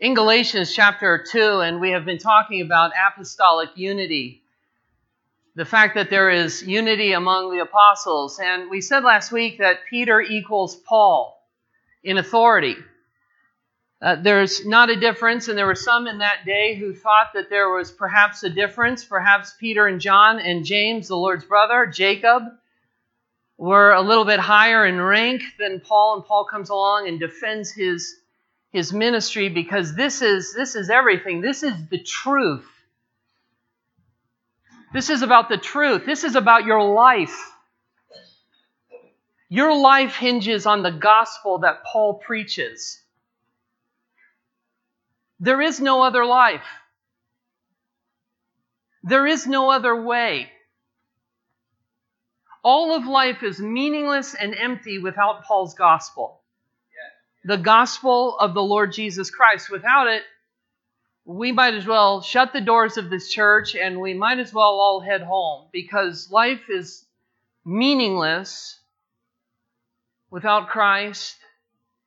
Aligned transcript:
in 0.00 0.14
Galatians 0.14 0.72
chapter 0.72 1.22
2, 1.30 1.60
and 1.60 1.78
we 1.78 1.90
have 1.90 2.06
been 2.06 2.18
talking 2.18 2.62
about 2.62 2.92
apostolic 2.96 3.68
unity. 3.74 4.42
The 5.56 5.66
fact 5.66 5.94
that 5.96 6.08
there 6.08 6.30
is 6.30 6.62
unity 6.62 7.12
among 7.12 7.50
the 7.50 7.62
apostles. 7.62 8.40
And 8.42 8.70
we 8.70 8.80
said 8.80 9.04
last 9.04 9.30
week 9.30 9.58
that 9.58 9.80
Peter 9.90 10.22
equals 10.22 10.74
Paul 10.74 11.38
in 12.02 12.16
authority. 12.16 12.76
Uh, 14.00 14.16
there's 14.22 14.64
not 14.64 14.88
a 14.88 14.98
difference, 14.98 15.48
and 15.48 15.58
there 15.58 15.66
were 15.66 15.74
some 15.74 16.06
in 16.06 16.18
that 16.18 16.46
day 16.46 16.76
who 16.76 16.94
thought 16.94 17.34
that 17.34 17.50
there 17.50 17.68
was 17.68 17.90
perhaps 17.92 18.42
a 18.42 18.48
difference. 18.48 19.04
Perhaps 19.04 19.54
Peter 19.60 19.86
and 19.86 20.00
John 20.00 20.38
and 20.38 20.64
James, 20.64 21.08
the 21.08 21.16
Lord's 21.16 21.44
brother, 21.44 21.84
Jacob, 21.84 22.44
were 23.58 23.92
a 23.92 24.00
little 24.00 24.24
bit 24.24 24.40
higher 24.40 24.86
in 24.86 24.98
rank 24.98 25.42
than 25.58 25.80
Paul, 25.80 26.16
and 26.16 26.24
Paul 26.24 26.46
comes 26.46 26.70
along 26.70 27.06
and 27.06 27.20
defends 27.20 27.70
his 27.70 28.19
his 28.72 28.92
ministry 28.92 29.48
because 29.48 29.94
this 29.94 30.22
is 30.22 30.54
this 30.54 30.76
is 30.76 30.90
everything. 30.90 31.40
This 31.40 31.62
is 31.62 31.74
the 31.90 31.98
truth. 31.98 32.66
This 34.92 35.10
is 35.10 35.22
about 35.22 35.48
the 35.48 35.56
truth. 35.56 36.04
This 36.06 36.24
is 36.24 36.36
about 36.36 36.64
your 36.64 36.82
life. 36.82 37.36
Your 39.48 39.76
life 39.76 40.14
hinges 40.14 40.66
on 40.66 40.82
the 40.82 40.92
gospel 40.92 41.58
that 41.58 41.84
Paul 41.84 42.14
preaches. 42.14 43.00
There 45.40 45.60
is 45.60 45.80
no 45.80 46.02
other 46.02 46.24
life. 46.24 46.66
There 49.02 49.26
is 49.26 49.46
no 49.46 49.70
other 49.70 50.00
way. 50.00 50.50
All 52.62 52.94
of 52.94 53.06
life 53.06 53.42
is 53.42 53.58
meaningless 53.58 54.34
and 54.34 54.54
empty 54.54 54.98
without 54.98 55.44
Paul's 55.44 55.74
gospel 55.74 56.39
the 57.44 57.56
gospel 57.56 58.38
of 58.38 58.54
the 58.54 58.62
Lord 58.62 58.92
Jesus 58.92 59.30
Christ. 59.30 59.70
Without 59.70 60.06
it, 60.06 60.22
we 61.24 61.52
might 61.52 61.74
as 61.74 61.86
well 61.86 62.22
shut 62.22 62.52
the 62.52 62.60
doors 62.60 62.96
of 62.96 63.10
this 63.10 63.30
church 63.30 63.74
and 63.74 64.00
we 64.00 64.14
might 64.14 64.38
as 64.38 64.52
well 64.52 64.80
all 64.80 65.00
head 65.00 65.22
home 65.22 65.68
because 65.72 66.30
life 66.30 66.62
is 66.68 67.04
meaningless 67.64 68.78
without 70.30 70.68
Christ 70.68 71.36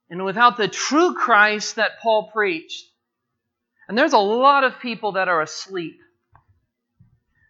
and 0.09 0.25
without 0.25 0.57
the 0.57 0.67
true 0.67 1.13
Christ 1.13 1.75
that 1.77 1.99
Paul 2.01 2.29
preached. 2.33 2.85
And 3.87 3.97
there's 3.97 4.13
a 4.13 4.17
lot 4.17 4.63
of 4.63 4.79
people 4.79 5.13
that 5.13 5.27
are 5.27 5.41
asleep. 5.41 5.99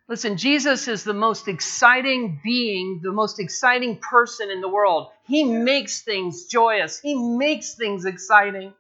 Listen, 0.10 0.36
Jesus 0.36 0.88
is 0.88 1.04
the 1.04 1.14
most 1.14 1.48
exciting 1.48 2.42
being, 2.44 3.00
the 3.02 3.12
most 3.12 3.40
exciting 3.40 3.98
person 3.98 4.52
in 4.52 4.60
the 4.60 4.68
world. 4.68 5.10
He 5.26 5.46
makes 5.46 6.02
things 6.02 6.46
joyous, 6.46 7.00
He 7.00 7.16
makes 7.16 7.76
things 7.76 8.06
exciting. 8.06 8.74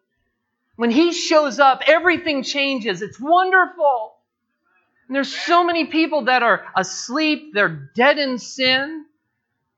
When 0.75 0.91
He 0.91 1.13
shows 1.13 1.59
up, 1.59 1.83
everything 1.87 2.43
changes. 2.43 3.01
It's 3.01 3.19
wonderful. 3.19 4.15
And 5.07 5.15
there's 5.15 5.33
so 5.33 5.63
many 5.63 5.85
people 5.85 6.25
that 6.25 6.43
are 6.43 6.65
asleep, 6.75 7.53
they're 7.53 7.89
dead 7.95 8.17
in 8.17 8.37
sin, 8.37 9.05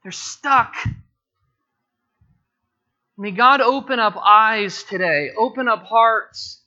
they're 0.04 0.12
stuck. 0.12 0.74
May 3.18 3.32
God 3.32 3.62
open 3.62 4.00
up 4.00 4.18
eyes 4.22 4.84
today, 4.84 5.32
open 5.38 5.68
up 5.68 5.84
hearts 5.84 6.62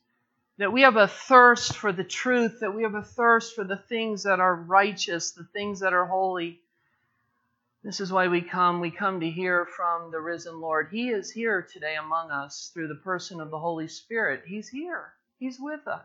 that 0.59 0.73
we 0.73 0.83
have 0.83 0.97
a 0.97 1.09
thirst 1.09 1.77
for 1.77 1.93
the 1.93 2.05
truth, 2.05 2.61
that 2.61 2.75
we 2.75 2.83
have 2.83 2.95
a 2.95 3.03
thirst 3.03 3.55
for 3.55 3.65
the 3.65 3.77
things 3.77 4.25
that 4.25 4.41
are 4.41 4.55
righteous, 4.55 5.31
the 5.31 5.45
things 5.45 5.81
that 5.81 5.93
are 5.93 6.05
holy. 6.05 6.61
This 7.85 8.01
is 8.01 8.13
why 8.13 8.27
we 8.27 8.43
come. 8.43 8.81
We 8.81 8.91
come 8.91 9.21
to 9.21 9.31
hear 9.31 9.65
from 9.65 10.11
the 10.11 10.21
risen 10.21 10.61
Lord. 10.61 10.89
He 10.91 11.11
is 11.11 11.31
here 11.31 11.63
today 11.63 11.95
among 11.95 12.33
us 12.33 12.73
through 12.75 12.89
the 12.89 12.97
person 12.97 13.41
of 13.41 13.51
the 13.51 13.59
Holy 13.59 13.87
Spirit. 13.87 14.43
He's 14.47 14.69
here. 14.69 15.13
He's 15.39 15.59
with 15.61 15.87
us. 15.87 16.05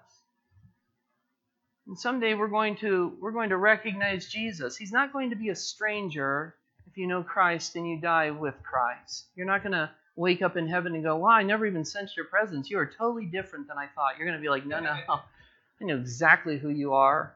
And 1.88 2.00
someday 2.00 2.36
we're 2.36 2.48
going 2.48 2.78
to 2.78 3.18
we're 3.20 3.32
going 3.32 3.50
to 3.50 3.58
recognize 3.58 4.28
Jesus. 4.28 4.78
He's 4.78 4.94
not 4.94 5.12
going 5.12 5.32
to 5.32 5.36
be 5.36 5.50
a 5.50 5.56
stranger 5.56 6.56
if 6.88 6.96
you 6.96 7.08
know 7.08 7.24
Christ 7.24 7.76
and 7.76 7.90
you 7.90 8.00
die 8.00 8.30
with 8.30 8.56
Christ. 8.64 9.26
You're 9.36 9.48
not 9.48 9.64
going 9.64 9.74
to 9.74 9.90
wake 10.16 10.42
up 10.42 10.58
in 10.58 10.68
heaven 10.68 10.94
and 10.94 11.04
go, 11.04 11.18
wow, 11.18 11.30
I 11.30 11.44
never 11.44 11.66
even 11.66 11.86
sensed 11.86 12.16
your 12.16 12.26
presence. 12.26 12.70
You 12.70 12.78
are 12.80 12.86
totally 12.86 13.26
different 13.26 13.68
than 13.68 13.78
I 13.78 13.88
thought. 13.88 14.18
You're 14.18 14.28
going 14.28 14.38
to 14.38 14.42
be 14.42 14.50
like, 14.50 14.66
no, 14.66 14.80
no, 14.80 14.92
I 15.10 15.86
know 15.86 15.98
exactly 15.98 16.58
who 16.58 16.70
you 16.70 16.94
are. 16.94 17.36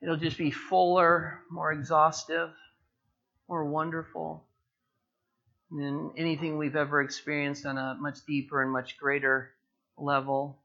It'll 0.00 0.16
just 0.16 0.38
be 0.38 0.50
fuller, 0.50 1.40
more 1.50 1.72
exhaustive, 1.72 2.50
more 3.48 3.64
wonderful 3.64 4.44
than 5.70 6.12
anything 6.16 6.56
we've 6.56 6.76
ever 6.76 7.00
experienced 7.00 7.66
on 7.66 7.78
a 7.78 7.96
much 7.98 8.24
deeper 8.26 8.62
and 8.62 8.70
much 8.70 8.96
greater 8.96 9.50
level. 9.96 10.58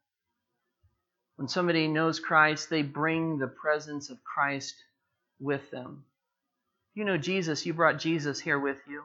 When 1.37 1.47
somebody 1.47 1.87
knows 1.87 2.19
Christ, 2.19 2.69
they 2.69 2.81
bring 2.81 3.37
the 3.37 3.47
presence 3.47 4.09
of 4.09 4.23
Christ 4.23 4.75
with 5.39 5.71
them. 5.71 6.03
You 6.93 7.05
know 7.05 7.17
Jesus, 7.17 7.65
you 7.65 7.73
brought 7.73 7.97
Jesus 7.97 8.39
here 8.39 8.59
with 8.59 8.79
you. 8.87 9.03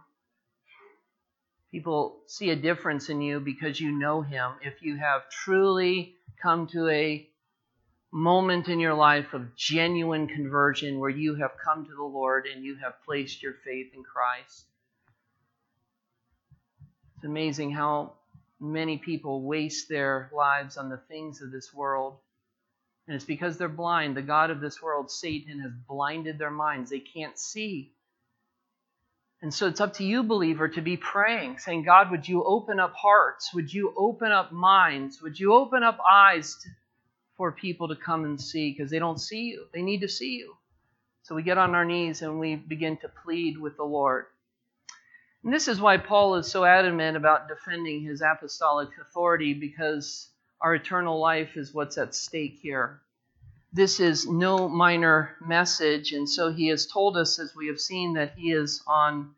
People 1.74 2.20
see 2.28 2.50
a 2.50 2.54
difference 2.54 3.08
in 3.08 3.20
you 3.20 3.40
because 3.40 3.80
you 3.80 3.90
know 3.90 4.22
Him. 4.22 4.52
If 4.62 4.80
you 4.80 4.96
have 4.96 5.28
truly 5.28 6.14
come 6.40 6.68
to 6.68 6.88
a 6.88 7.28
moment 8.12 8.68
in 8.68 8.78
your 8.78 8.94
life 8.94 9.34
of 9.34 9.56
genuine 9.56 10.28
conversion 10.28 11.00
where 11.00 11.10
you 11.10 11.34
have 11.34 11.50
come 11.64 11.84
to 11.84 11.90
the 11.90 12.04
Lord 12.04 12.46
and 12.46 12.64
you 12.64 12.76
have 12.76 12.92
placed 13.04 13.42
your 13.42 13.54
faith 13.64 13.88
in 13.92 14.04
Christ. 14.04 14.66
It's 17.16 17.24
amazing 17.24 17.72
how 17.72 18.12
many 18.60 18.98
people 18.98 19.42
waste 19.42 19.88
their 19.88 20.30
lives 20.32 20.76
on 20.76 20.91
the 20.91 21.00
things 21.08 21.42
of 21.42 21.50
this 21.50 21.74
world. 21.74 22.18
And 23.08 23.16
it's 23.16 23.24
because 23.24 23.58
they're 23.58 23.68
blind. 23.68 24.16
The 24.16 24.22
God 24.22 24.50
of 24.50 24.60
this 24.60 24.80
world, 24.80 25.10
Satan, 25.10 25.58
has 25.58 25.72
blinded 25.88 26.38
their 26.38 26.52
minds. 26.52 26.91
They 26.91 27.00
can't 27.00 27.36
see. 27.36 27.94
And 29.44 29.53
so 29.53 29.66
it's 29.66 29.82
up 29.82 29.93
to 29.97 30.05
you, 30.05 30.22
believer, 30.22 30.69
to 30.69 30.81
be 30.81 30.97
praying, 30.97 31.59
saying, 31.59 31.82
God, 31.82 32.10
would 32.10 32.27
you 32.27 32.43
open 32.44 32.81
up 32.81 32.94
hearts? 32.94 33.53
Would 33.53 33.71
you 33.71 33.93
open 33.94 34.32
up 34.32 34.53
minds? 34.53 35.21
Would 35.21 35.38
you 35.38 35.53
open 35.53 35.82
up 35.82 35.99
eyes 36.10 36.56
to, 36.62 36.71
for 37.37 37.53
people 37.53 37.88
to 37.88 37.94
come 37.94 38.25
and 38.25 38.41
see? 38.41 38.72
Because 38.72 38.91
they 38.91 38.99
don't 38.99 39.21
see 39.21 39.43
you. 39.43 39.66
They 39.75 39.83
need 39.83 40.00
to 40.00 40.09
see 40.09 40.37
you. 40.37 40.54
So 41.25 41.34
we 41.34 41.43
get 41.43 41.59
on 41.59 41.75
our 41.75 41.84
knees 41.84 42.22
and 42.22 42.41
we 42.41 42.56
begin 42.56 42.97
to 43.03 43.10
plead 43.22 43.59
with 43.59 43.77
the 43.77 43.84
Lord. 43.84 44.25
And 45.44 45.53
this 45.53 45.69
is 45.69 45.78
why 45.78 45.99
Paul 45.99 46.37
is 46.37 46.50
so 46.50 46.65
adamant 46.65 47.19
about 47.19 47.47
defending 47.47 48.03
his 48.03 48.22
apostolic 48.22 48.88
authority, 48.99 49.53
because 49.53 50.27
our 50.62 50.75
eternal 50.75 51.21
life 51.21 51.59
is 51.59 51.75
what's 51.75 51.99
at 51.99 52.15
stake 52.15 52.60
here 52.62 53.03
this 53.74 53.98
is 53.98 54.26
no 54.26 54.68
minor 54.68 55.34
message. 55.44 56.12
And 56.12 56.28
so 56.30 56.52
he 56.52 56.68
has 56.68 56.86
told 56.86 57.16
us, 57.16 57.40
as 57.40 57.56
we 57.56 57.66
have 57.66 57.80
seen, 57.80 58.14
that 58.14 58.34
he 58.36 58.52
is 58.52 58.80
on 58.86 59.34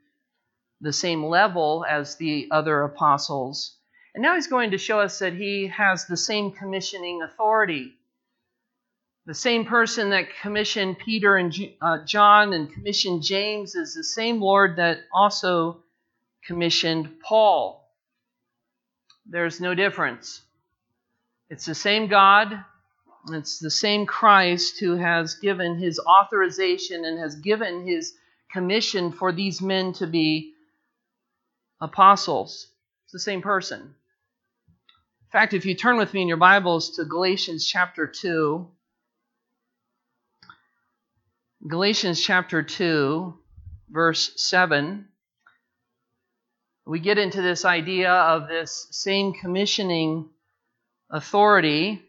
the 0.82 0.92
same 0.92 1.24
level 1.24 1.86
as 1.88 2.16
the 2.16 2.48
other 2.50 2.82
apostles. 2.82 3.74
And 4.14 4.22
now 4.22 4.34
he's 4.34 4.46
going 4.46 4.72
to 4.72 4.78
show 4.78 5.00
us 5.00 5.18
that 5.20 5.32
he 5.32 5.68
has 5.68 6.04
the 6.04 6.18
same 6.18 6.52
commissioning 6.52 7.22
authority. 7.22 7.94
The 9.24 9.34
same 9.34 9.64
person 9.64 10.10
that 10.10 10.28
commissioned 10.42 10.98
Peter 10.98 11.38
and 11.38 11.54
uh, 11.80 12.04
John 12.04 12.52
and 12.52 12.70
commissioned 12.70 13.22
James 13.22 13.74
is 13.74 13.94
the 13.94 14.04
same 14.04 14.38
Lord 14.38 14.76
that 14.76 14.98
also 15.14 15.82
commissioned 16.44 17.20
Paul. 17.20 17.90
There's 19.24 19.62
no 19.62 19.74
difference. 19.74 20.42
It's 21.48 21.64
the 21.64 21.74
same 21.74 22.06
God, 22.06 22.64
it's 23.34 23.58
the 23.58 23.70
same 23.70 24.06
Christ 24.06 24.78
who 24.78 24.96
has 24.96 25.34
given 25.34 25.78
his 25.78 25.98
authorization 25.98 27.04
and 27.04 27.18
has 27.18 27.34
given 27.34 27.86
his 27.86 28.14
commission 28.52 29.10
for 29.10 29.32
these 29.32 29.60
men 29.60 29.92
to 29.94 30.06
be 30.06 30.52
apostles. 31.80 32.68
It's 33.04 33.12
the 33.12 33.18
same 33.18 33.42
person. 33.42 33.80
In 33.80 35.30
fact, 35.32 35.54
if 35.54 35.66
you 35.66 35.74
turn 35.74 35.96
with 35.96 36.14
me 36.14 36.22
in 36.22 36.28
your 36.28 36.36
Bibles 36.36 36.96
to 36.96 37.04
Galatians 37.04 37.66
chapter 37.66 38.06
2, 38.06 38.68
Galatians 41.68 42.22
chapter 42.22 42.62
2, 42.62 43.34
verse 43.90 44.32
7, 44.36 45.08
we 46.86 47.00
get 47.00 47.18
into 47.18 47.42
this 47.42 47.64
idea 47.64 48.12
of 48.12 48.46
this 48.48 48.86
same 48.92 49.32
commissioning 49.32 50.28
authority 51.10 52.05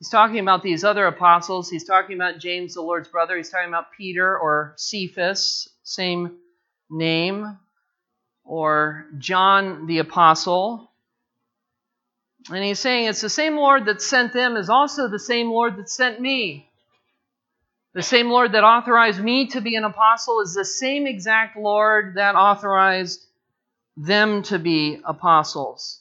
He's 0.00 0.08
talking 0.08 0.38
about 0.38 0.62
these 0.62 0.82
other 0.82 1.06
apostles. 1.06 1.68
He's 1.68 1.84
talking 1.84 2.16
about 2.16 2.38
James, 2.38 2.72
the 2.72 2.80
Lord's 2.80 3.08
brother. 3.08 3.36
He's 3.36 3.50
talking 3.50 3.68
about 3.68 3.92
Peter 3.96 4.38
or 4.38 4.72
Cephas, 4.78 5.68
same 5.82 6.38
name, 6.88 7.58
or 8.42 9.04
John 9.18 9.86
the 9.86 9.98
apostle. 9.98 10.90
And 12.48 12.64
he's 12.64 12.78
saying 12.80 13.08
it's 13.08 13.20
the 13.20 13.28
same 13.28 13.56
Lord 13.56 13.84
that 13.84 14.00
sent 14.00 14.32
them 14.32 14.56
is 14.56 14.70
also 14.70 15.06
the 15.06 15.18
same 15.18 15.50
Lord 15.50 15.76
that 15.76 15.90
sent 15.90 16.18
me. 16.18 16.66
The 17.92 18.02
same 18.02 18.30
Lord 18.30 18.52
that 18.52 18.64
authorized 18.64 19.20
me 19.22 19.48
to 19.48 19.60
be 19.60 19.76
an 19.76 19.84
apostle 19.84 20.40
is 20.40 20.54
the 20.54 20.64
same 20.64 21.06
exact 21.06 21.58
Lord 21.58 22.14
that 22.14 22.36
authorized 22.36 23.22
them 23.98 24.44
to 24.44 24.58
be 24.58 25.02
apostles. 25.04 25.99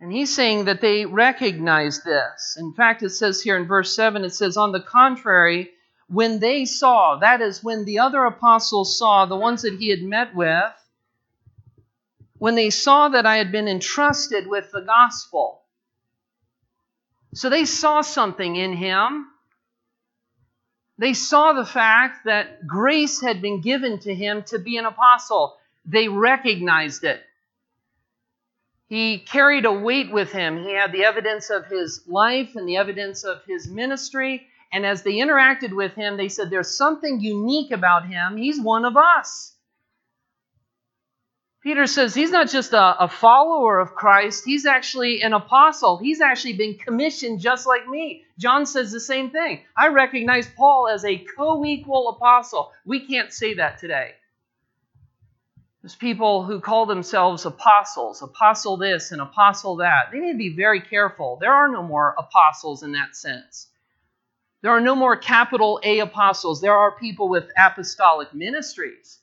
And 0.00 0.12
he's 0.12 0.34
saying 0.34 0.66
that 0.66 0.80
they 0.80 1.06
recognize 1.06 2.02
this. 2.02 2.56
In 2.58 2.72
fact, 2.72 3.02
it 3.02 3.10
says 3.10 3.42
here 3.42 3.56
in 3.56 3.66
verse 3.66 3.94
7, 3.94 4.24
it 4.24 4.34
says, 4.34 4.56
On 4.56 4.70
the 4.70 4.80
contrary, 4.80 5.70
when 6.08 6.38
they 6.38 6.64
saw, 6.64 7.16
that 7.16 7.40
is, 7.40 7.64
when 7.64 7.84
the 7.84 7.98
other 7.98 8.24
apostles 8.24 8.96
saw, 8.96 9.26
the 9.26 9.36
ones 9.36 9.62
that 9.62 9.74
he 9.74 9.88
had 9.90 10.02
met 10.02 10.34
with, 10.34 10.72
when 12.38 12.54
they 12.54 12.70
saw 12.70 13.08
that 13.08 13.26
I 13.26 13.36
had 13.36 13.50
been 13.50 13.66
entrusted 13.66 14.46
with 14.46 14.70
the 14.70 14.80
gospel. 14.80 15.62
So 17.34 17.50
they 17.50 17.64
saw 17.64 18.00
something 18.00 18.56
in 18.56 18.72
him. 18.72 19.26
They 20.96 21.12
saw 21.12 21.52
the 21.52 21.66
fact 21.66 22.24
that 22.24 22.66
grace 22.66 23.20
had 23.20 23.42
been 23.42 23.60
given 23.60 23.98
to 24.00 24.14
him 24.14 24.44
to 24.44 24.58
be 24.58 24.76
an 24.76 24.86
apostle. 24.86 25.56
They 25.84 26.08
recognized 26.08 27.04
it. 27.04 27.22
He 28.88 29.18
carried 29.18 29.66
a 29.66 29.72
weight 29.72 30.10
with 30.10 30.32
him. 30.32 30.62
He 30.64 30.72
had 30.72 30.92
the 30.92 31.04
evidence 31.04 31.50
of 31.50 31.66
his 31.66 32.02
life 32.06 32.56
and 32.56 32.66
the 32.66 32.78
evidence 32.78 33.22
of 33.22 33.44
his 33.44 33.68
ministry. 33.68 34.46
And 34.72 34.86
as 34.86 35.02
they 35.02 35.14
interacted 35.14 35.74
with 35.74 35.94
him, 35.94 36.16
they 36.16 36.28
said, 36.28 36.48
There's 36.50 36.76
something 36.76 37.20
unique 37.20 37.70
about 37.70 38.06
him. 38.06 38.36
He's 38.36 38.60
one 38.60 38.84
of 38.84 38.96
us. 38.96 39.54
Peter 41.60 41.86
says 41.86 42.14
he's 42.14 42.30
not 42.30 42.48
just 42.48 42.72
a, 42.72 43.02
a, 43.02 43.08
follower 43.08 43.80
of 43.80 43.94
Christ, 43.94 44.44
he's 44.44 44.64
actually 44.64 45.22
an 45.22 45.32
apostle. 45.32 45.98
He's 45.98 46.20
actually 46.20 46.52
been 46.54 46.78
commissioned 46.78 47.40
just 47.40 47.66
like 47.66 47.86
me. 47.88 48.24
John 48.38 48.64
says 48.64 48.92
the 48.92 49.00
same 49.00 49.30
thing. 49.30 49.64
I 49.76 49.88
recognize 49.88 50.48
Paul 50.56 50.88
as 50.88 51.04
a 51.04 51.18
co 51.18 51.64
equal 51.64 52.10
apostle. 52.10 52.72
We 52.86 53.06
can't 53.06 53.32
say 53.32 53.54
that 53.54 53.78
today. 53.78 54.12
There's 55.82 55.94
people 55.94 56.42
who 56.42 56.60
call 56.60 56.86
themselves 56.86 57.46
apostles, 57.46 58.20
apostle 58.22 58.76
this 58.76 59.12
and 59.12 59.20
apostle 59.20 59.76
that. 59.76 60.10
They 60.10 60.18
need 60.18 60.32
to 60.32 60.38
be 60.38 60.56
very 60.56 60.80
careful. 60.80 61.38
There 61.40 61.52
are 61.52 61.68
no 61.68 61.82
more 61.82 62.16
apostles 62.18 62.82
in 62.82 62.92
that 62.92 63.14
sense. 63.14 63.68
There 64.60 64.72
are 64.72 64.80
no 64.80 64.96
more 64.96 65.16
capital 65.16 65.80
A 65.84 66.00
apostles. 66.00 66.60
There 66.60 66.76
are 66.76 66.98
people 66.98 67.28
with 67.28 67.50
apostolic 67.56 68.34
ministries. 68.34 69.20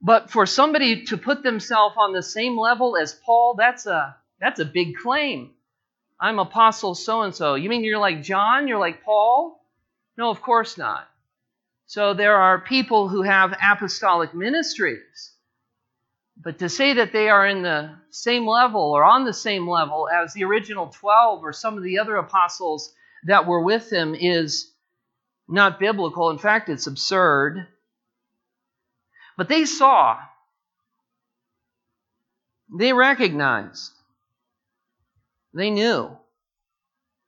But 0.00 0.30
for 0.30 0.46
somebody 0.46 1.04
to 1.06 1.18
put 1.18 1.42
themselves 1.42 1.96
on 1.98 2.14
the 2.14 2.22
same 2.22 2.58
level 2.58 2.96
as 2.96 3.12
Paul, 3.12 3.54
that's 3.58 3.84
a 3.84 4.16
that's 4.40 4.60
a 4.60 4.64
big 4.64 4.96
claim. 4.96 5.50
I'm 6.18 6.38
apostle 6.38 6.94
so 6.94 7.20
and 7.20 7.34
so. 7.34 7.54
You 7.54 7.68
mean 7.68 7.84
you're 7.84 7.98
like 7.98 8.22
John? 8.22 8.66
You're 8.66 8.78
like 8.78 9.04
Paul? 9.04 9.62
No, 10.16 10.30
of 10.30 10.40
course 10.40 10.78
not. 10.78 11.09
So 11.90 12.14
there 12.14 12.36
are 12.36 12.60
people 12.60 13.08
who 13.08 13.22
have 13.22 13.52
apostolic 13.60 14.32
ministries. 14.32 15.32
But 16.36 16.60
to 16.60 16.68
say 16.68 16.92
that 16.94 17.12
they 17.12 17.28
are 17.28 17.44
in 17.44 17.62
the 17.62 17.96
same 18.10 18.46
level 18.46 18.92
or 18.92 19.02
on 19.02 19.24
the 19.24 19.32
same 19.32 19.68
level 19.68 20.08
as 20.08 20.32
the 20.32 20.44
original 20.44 20.86
12 20.86 21.42
or 21.42 21.52
some 21.52 21.76
of 21.76 21.82
the 21.82 21.98
other 21.98 22.14
apostles 22.14 22.94
that 23.24 23.44
were 23.44 23.60
with 23.64 23.92
him 23.92 24.14
is 24.14 24.72
not 25.48 25.80
biblical. 25.80 26.30
In 26.30 26.38
fact, 26.38 26.68
it's 26.68 26.86
absurd. 26.86 27.66
But 29.36 29.48
they 29.48 29.64
saw, 29.64 30.16
they 32.78 32.92
recognized, 32.92 33.90
they 35.52 35.70
knew 35.70 36.16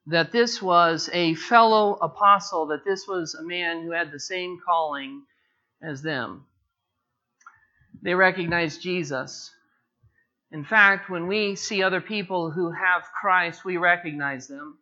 that 0.06 0.32
this 0.32 0.60
was 0.60 1.08
a 1.12 1.34
fellow 1.34 1.94
apostle, 1.94 2.66
that 2.66 2.84
this 2.84 3.06
was 3.06 3.34
a 3.34 3.42
man 3.42 3.82
who 3.82 3.92
had 3.92 4.10
the 4.10 4.20
same 4.20 4.58
calling 4.64 5.22
as 5.82 6.02
them. 6.02 6.44
They 8.02 8.14
recognized 8.14 8.82
Jesus. 8.82 9.50
In 10.50 10.64
fact, 10.64 11.08
when 11.08 11.28
we 11.28 11.54
see 11.56 11.82
other 11.82 12.00
people 12.00 12.50
who 12.50 12.70
have 12.70 13.04
Christ, 13.20 13.64
we 13.64 13.76
recognize 13.76 14.48
them. 14.48 14.78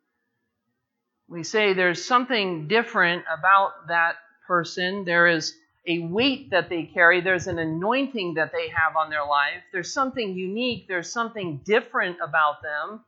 We 1.29 1.45
say 1.45 1.75
there's 1.75 2.05
something 2.05 2.67
different 2.67 3.25
about 3.33 3.89
that 3.89 4.17
person. 4.49 5.05
There 5.05 5.29
is 5.29 5.55
a 5.87 6.01
weight 6.01 6.51
that 6.51 6.69
they 6.69 6.85
carry, 6.85 7.21
there's 7.21 7.47
an 7.47 7.59
anointing 7.59 8.35
that 8.35 8.53
they 8.53 8.69
have 8.69 8.97
on 8.97 9.11
their 9.11 9.25
life, 9.25 9.63
there's 9.73 9.93
something 9.95 10.35
unique, 10.35 10.87
there's 10.89 11.11
something 11.11 11.61
different 11.65 12.19
about 12.23 12.63
them. 12.63 13.01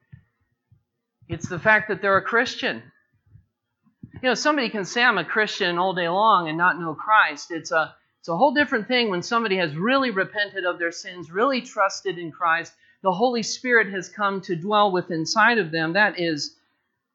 It's 1.29 1.49
the 1.49 1.59
fact 1.59 1.89
that 1.89 2.03
they're 2.03 2.17
a 2.17 2.23
Christian. 2.23 2.83
You 4.23 4.29
know, 4.29 4.35
somebody 4.35 4.69
can 4.69 4.85
say 4.85 5.03
I'm 5.03 5.19
a 5.19 5.25
Christian 5.25 5.79
all 5.79 5.95
day 5.95 6.09
long 6.09 6.49
and 6.49 6.59
not 6.59 6.79
know 6.79 6.95
Christ. 6.95 7.51
It's 7.51 7.73
a 7.73 7.95
it's 8.21 8.29
a 8.29 8.37
whole 8.37 8.55
different 8.55 8.87
thing 8.87 9.11
when 9.11 9.23
somebody 9.23 9.57
has 9.57 9.75
really 9.75 10.13
repented 10.13 10.65
of 10.65 10.79
their 10.79 10.93
sins, 10.93 11.33
really 11.33 11.61
trusted 11.61 12.19
in 12.19 12.31
Christ. 12.31 12.73
The 13.03 13.11
Holy 13.11 13.43
Spirit 13.43 13.91
has 13.91 14.09
come 14.09 14.41
to 14.43 14.55
dwell 14.55 14.93
within 14.93 15.21
inside 15.21 15.59
of 15.59 15.73
them. 15.73 15.95
That 15.95 16.21
is 16.21 16.55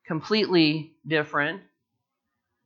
completely 0.06 0.92
different. 1.08 1.62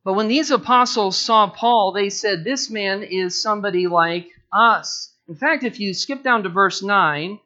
But 0.04 0.14
when 0.14 0.26
these 0.26 0.50
apostles 0.50 1.16
saw 1.16 1.48
Paul, 1.50 1.92
they 1.92 2.10
said, 2.10 2.42
This 2.42 2.68
man 2.68 3.04
is 3.04 3.40
somebody 3.40 3.86
like 3.86 4.28
us. 4.52 5.14
In 5.28 5.36
fact, 5.36 5.62
if 5.62 5.78
you 5.78 5.94
skip 5.94 6.24
down 6.24 6.42
to 6.42 6.48
verse 6.48 6.82
9, 6.82 7.38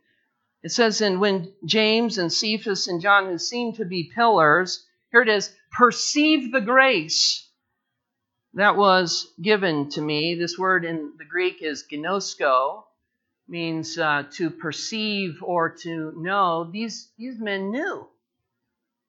it 0.67 0.73
says, 0.73 1.01
And 1.01 1.21
when 1.21 1.53
James 1.65 2.19
and 2.19 2.33
Cephas 2.33 2.89
and 2.89 3.01
John, 3.01 3.27
who 3.27 3.39
seemed 3.39 3.77
to 3.77 3.85
be 3.85 4.11
pillars, 4.13 4.85
here 5.13 5.23
it 5.23 5.29
is, 5.29 5.55
perceived 5.71 6.53
the 6.53 6.61
grace 6.61 7.49
that 8.55 8.77
was 8.77 9.33
given 9.41 9.91
to 9.91 10.01
me. 10.01 10.35
This 10.35 10.59
word 10.59 10.85
in 10.85 11.13
the 11.19 11.25
Greek 11.25 11.63
is 11.63 11.85
gnosko, 11.89 12.83
means 13.47 13.97
uh, 13.97 14.25
to 14.33 14.51
perceive 14.51 15.41
or 15.41 15.71
to 15.83 16.13
know. 16.17 16.69
These, 16.69 17.13
these 17.17 17.39
men 17.39 17.71
knew 17.71 18.09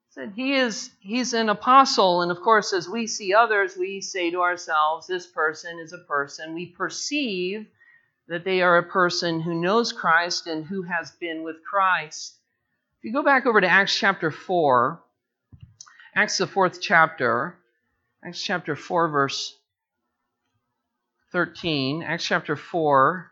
said 0.09 0.33
he 0.35 0.53
is 0.53 0.91
he's 0.99 1.33
an 1.33 1.49
apostle 1.49 2.23
and 2.23 2.31
of 2.31 2.41
course 2.41 2.73
as 2.73 2.89
we 2.89 3.05
see 3.05 3.35
others 3.35 3.77
we 3.77 4.01
say 4.01 4.31
to 4.31 4.41
ourselves 4.41 5.05
this 5.05 5.27
person 5.27 5.77
is 5.77 5.93
a 5.93 6.07
person 6.07 6.55
we 6.55 6.65
perceive 6.65 7.67
that 8.27 8.43
they 8.43 8.61
are 8.61 8.77
a 8.77 8.83
person 8.83 9.39
who 9.39 9.53
knows 9.53 9.93
Christ 9.93 10.47
and 10.47 10.65
who 10.65 10.83
has 10.83 11.11
been 11.11 11.43
with 11.43 11.57
Christ. 11.63 12.35
If 12.99 13.05
you 13.05 13.13
go 13.13 13.23
back 13.23 13.45
over 13.45 13.61
to 13.61 13.67
Acts 13.67 13.97
chapter 13.97 14.31
4 14.31 15.01
Acts 16.15 16.37
the 16.39 16.47
fourth 16.47 16.81
chapter 16.81 17.57
Acts 18.25 18.41
chapter 18.41 18.75
4 18.75 19.09
verse 19.09 19.55
13 21.31 22.03
Acts 22.03 22.25
chapter 22.25 22.55
4 22.55 23.31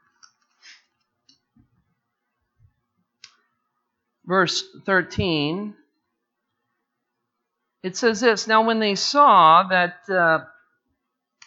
verse 4.25 4.63
13 4.85 5.75
it 7.85 7.95
says 7.95 8.19
this 8.19 8.47
Now, 8.47 8.63
when 8.63 8.79
they 8.79 8.95
saw 8.95 9.61
that 9.69 10.09
uh, 10.09 10.45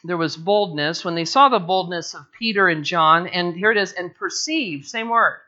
there 0.05 0.17
was 0.17 0.37
boldness, 0.37 1.05
when 1.05 1.15
they 1.15 1.25
saw 1.25 1.49
the 1.49 1.59
boldness 1.59 2.15
of 2.15 2.31
Peter 2.33 2.69
and 2.69 2.85
John, 2.85 3.27
and 3.27 3.55
here 3.55 3.73
it 3.73 3.77
is, 3.77 3.93
and 3.93 4.15
perceived, 4.15 4.87
same 4.87 5.09
word. 5.09 5.41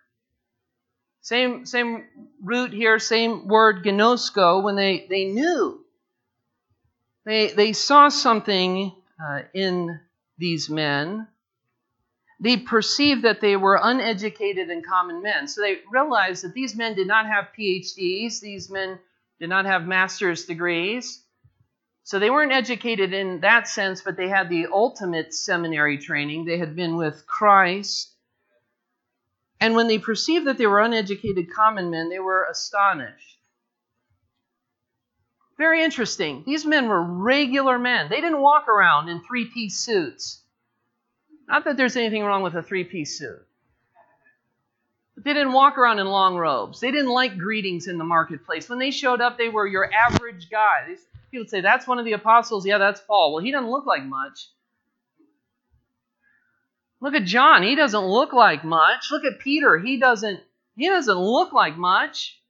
Same, 1.22 1.66
same 1.66 2.04
root 2.42 2.72
here, 2.72 2.98
same 2.98 3.46
word, 3.46 3.84
gnosko, 3.84 4.62
when 4.62 4.74
they, 4.74 5.06
they 5.08 5.26
knew. 5.26 5.84
They, 7.24 7.48
they 7.48 7.72
saw 7.72 8.08
something 8.08 8.92
uh, 9.22 9.42
in 9.52 10.00
these 10.38 10.70
men. 10.70 11.28
They 12.40 12.56
perceived 12.56 13.22
that 13.22 13.42
they 13.42 13.56
were 13.56 13.78
uneducated 13.80 14.70
and 14.70 14.84
common 14.84 15.22
men. 15.22 15.46
So 15.46 15.60
they 15.60 15.80
realized 15.92 16.42
that 16.42 16.54
these 16.54 16.74
men 16.74 16.94
did 16.94 17.06
not 17.06 17.26
have 17.26 17.48
PhDs. 17.56 18.40
These 18.40 18.70
men 18.70 18.98
did 19.38 19.50
not 19.50 19.66
have 19.66 19.86
master's 19.86 20.46
degrees. 20.46 21.22
So 22.10 22.18
they 22.18 22.28
weren't 22.28 22.50
educated 22.50 23.12
in 23.12 23.38
that 23.42 23.68
sense, 23.68 24.02
but 24.02 24.16
they 24.16 24.28
had 24.28 24.48
the 24.48 24.66
ultimate 24.72 25.32
seminary 25.32 25.96
training. 25.96 26.44
They 26.44 26.58
had 26.58 26.74
been 26.74 26.96
with 26.96 27.24
Christ. 27.24 28.12
And 29.60 29.76
when 29.76 29.86
they 29.86 30.00
perceived 30.00 30.48
that 30.48 30.58
they 30.58 30.66
were 30.66 30.80
uneducated 30.80 31.54
common 31.54 31.88
men, 31.88 32.08
they 32.08 32.18
were 32.18 32.48
astonished. 32.50 33.38
Very 35.56 35.84
interesting. 35.84 36.42
These 36.44 36.66
men 36.66 36.88
were 36.88 37.00
regular 37.00 37.78
men. 37.78 38.08
They 38.10 38.20
didn't 38.20 38.42
walk 38.42 38.66
around 38.66 39.08
in 39.08 39.20
three 39.20 39.44
piece 39.44 39.78
suits. 39.78 40.42
Not 41.46 41.64
that 41.64 41.76
there's 41.76 41.94
anything 41.94 42.24
wrong 42.24 42.42
with 42.42 42.56
a 42.56 42.62
three 42.64 42.82
piece 42.82 43.16
suit. 43.16 43.46
But 45.14 45.22
they 45.22 45.32
didn't 45.32 45.52
walk 45.52 45.78
around 45.78 46.00
in 46.00 46.08
long 46.08 46.36
robes. 46.36 46.80
They 46.80 46.90
didn't 46.90 47.12
like 47.12 47.38
greetings 47.38 47.86
in 47.86 47.98
the 47.98 48.04
marketplace. 48.04 48.68
When 48.68 48.80
they 48.80 48.90
showed 48.90 49.20
up, 49.20 49.38
they 49.38 49.48
were 49.48 49.68
your 49.68 49.88
average 49.92 50.50
guy. 50.50 50.86
These 50.88 51.06
people 51.30 51.42
would 51.44 51.50
say, 51.50 51.60
That's 51.62 51.86
one 51.86 51.98
of 51.98 52.04
the 52.04 52.12
apostles. 52.14 52.66
Yeah, 52.66 52.78
that's 52.78 53.00
Paul. 53.00 53.34
Well, 53.34 53.44
he 53.44 53.52
doesn't 53.52 53.70
look 53.70 53.86
like 53.86 54.04
much. 54.04 54.48
Look 57.00 57.14
at 57.14 57.24
John. 57.26 57.62
He 57.62 57.76
doesn't 57.76 58.06
look 58.06 58.32
like 58.32 58.64
much. 58.64 59.10
Look 59.12 59.24
at 59.24 59.40
Peter. 59.40 59.78
He 59.78 59.98
doesn't 60.00 60.40
he 60.76 60.88
doesn't 60.88 61.18
look 61.18 61.52
like 61.52 61.76
much. 61.76 62.40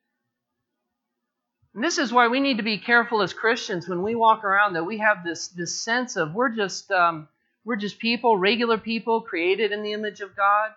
And 1.75 1.85
this 1.85 1.99
is 1.99 2.13
why 2.13 2.29
we 2.29 2.41
need 2.41 2.59
to 2.59 2.65
be 2.65 2.79
careful 2.79 3.23
as 3.23 3.35
Christians 3.35 3.89
when 3.89 4.03
we 4.03 4.15
walk 4.17 4.45
around 4.45 4.75
that 4.75 4.85
we 4.85 4.99
have 4.99 5.25
this, 5.25 5.49
this 5.49 5.83
sense 5.85 6.17
of 6.17 6.35
we're 6.35 6.51
just 6.51 6.91
um, 6.93 7.29
we're 7.65 7.77
just 7.77 7.99
people, 8.01 8.37
regular 8.39 8.79
people 8.79 9.23
created 9.23 9.73
in 9.73 9.83
the 9.83 9.93
image 9.93 10.21
of 10.21 10.37
God 10.37 10.73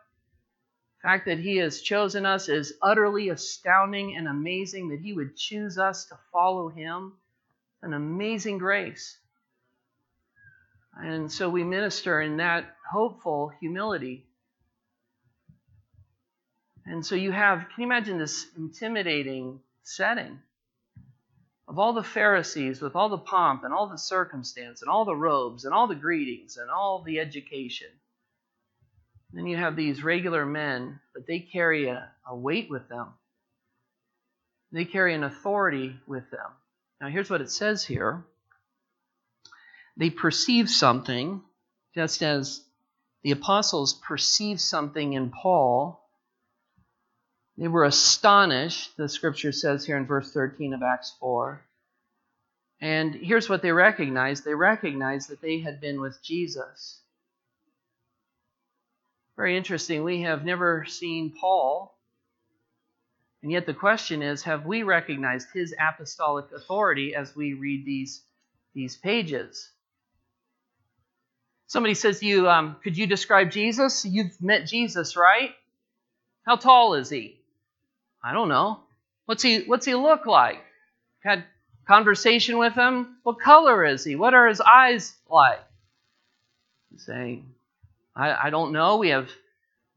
The 1.01 1.07
fact 1.09 1.25
that 1.27 1.39
He 1.39 1.57
has 1.57 1.81
chosen 1.81 2.25
us 2.25 2.49
is 2.49 2.73
utterly 2.81 3.29
astounding 3.29 4.17
and 4.17 4.27
amazing 4.27 4.89
that 4.89 5.01
He 5.01 5.13
would 5.13 5.37
choose 5.37 5.77
us 5.79 6.05
to 6.07 6.19
follow 6.31 6.69
Him. 6.69 7.13
An 7.83 7.93
amazing 7.93 8.57
grace. 8.59 9.17
And 10.95 11.31
so 11.31 11.49
we 11.49 11.63
minister 11.63 12.21
in 12.21 12.37
that 12.37 12.75
hopeful 12.89 13.51
humility. 13.59 14.25
And 16.85 17.05
so 17.05 17.15
you 17.15 17.31
have, 17.31 17.59
can 17.59 17.81
you 17.81 17.85
imagine 17.85 18.17
this 18.17 18.45
intimidating 18.57 19.59
setting 19.83 20.39
of 21.67 21.77
all 21.77 21.93
the 21.93 22.03
Pharisees 22.03 22.81
with 22.81 22.95
all 22.95 23.09
the 23.09 23.17
pomp 23.17 23.65
and 23.65 23.73
all 23.73 23.89
the 23.89 23.97
circumstance 23.97 24.81
and 24.81 24.89
all 24.89 25.03
the 25.03 25.15
robes 25.15 25.65
and 25.65 25.73
all 25.73 25.87
the 25.87 25.95
greetings 25.95 26.55
and 26.55 26.69
all 26.69 27.03
the 27.03 27.19
education? 27.19 27.89
And 29.31 29.39
Then 29.39 29.47
you 29.47 29.57
have 29.57 29.75
these 29.75 30.03
regular 30.03 30.45
men, 30.45 31.01
but 31.13 31.27
they 31.27 31.39
carry 31.39 31.89
a, 31.89 32.09
a 32.25 32.35
weight 32.35 32.69
with 32.69 32.87
them. 32.87 33.07
They 34.71 34.85
carry 34.85 35.13
an 35.13 35.23
authority 35.23 35.97
with 36.07 36.31
them. 36.31 36.49
Now, 37.03 37.09
here's 37.09 37.29
what 37.29 37.41
it 37.41 37.51
says 37.51 37.83
here 37.83 38.23
they 39.97 40.09
perceive 40.09 40.69
something, 40.69 41.41
just 41.93 42.23
as 42.23 42.63
the 43.23 43.31
apostles 43.31 43.93
perceived 43.93 44.61
something 44.61 45.11
in 45.11 45.29
Paul. 45.29 46.01
They 47.57 47.67
were 47.67 47.83
astonished, 47.83 48.95
the 48.95 49.09
scripture 49.09 49.51
says 49.51 49.85
here 49.85 49.97
in 49.97 50.05
verse 50.05 50.31
13 50.31 50.73
of 50.73 50.81
Acts 50.81 51.13
4. 51.19 51.61
And 52.79 53.13
here's 53.13 53.49
what 53.49 53.61
they 53.61 53.73
recognized 53.73 54.45
they 54.45 54.55
recognized 54.55 55.29
that 55.29 55.41
they 55.41 55.59
had 55.59 55.81
been 55.81 55.99
with 55.99 56.23
Jesus. 56.23 57.01
Very 59.35 59.57
interesting. 59.57 60.03
We 60.03 60.21
have 60.21 60.45
never 60.45 60.85
seen 60.85 61.33
Paul. 61.37 61.92
And 63.43 63.51
yet 63.51 63.65
the 63.65 63.73
question 63.73 64.23
is 64.23 64.41
have 64.43 64.65
we 64.65 64.83
recognized 64.83 65.49
his 65.53 65.75
apostolic 65.77 66.45
authority 66.55 67.13
as 67.13 67.35
we 67.35 67.53
read 67.53 67.85
these, 67.85 68.21
these 68.73 68.95
pages? 68.95 69.69
Somebody 71.67 71.93
says 71.93 72.19
to 72.19 72.25
you, 72.25 72.49
um, 72.49 72.77
Could 72.83 72.97
you 72.97 73.05
describe 73.05 73.51
Jesus? 73.51 74.05
You've 74.05 74.41
met 74.41 74.65
Jesus, 74.65 75.17
right? 75.17 75.51
How 76.45 76.55
tall 76.55 76.93
is 76.93 77.09
he? 77.09 77.37
I 78.23 78.31
don't 78.31 78.49
know. 78.49 78.79
What's 79.25 79.43
he, 79.43 79.63
what's 79.63 79.85
he 79.85 79.95
look 79.95 80.25
like? 80.25 80.61
Had 81.21 81.43
conversation 81.85 82.57
with 82.57 82.73
him? 82.73 83.17
What 83.23 83.39
color 83.41 83.83
is 83.85 84.05
he? 84.05 84.15
What 84.15 84.33
are 84.33 84.47
his 84.47 84.61
eyes 84.61 85.13
like? 85.29 85.59
You 86.91 86.99
say, 86.99 87.41
I, 88.15 88.47
I 88.47 88.49
don't 88.51 88.71
know. 88.71 88.97
We 88.97 89.09
have 89.09 89.29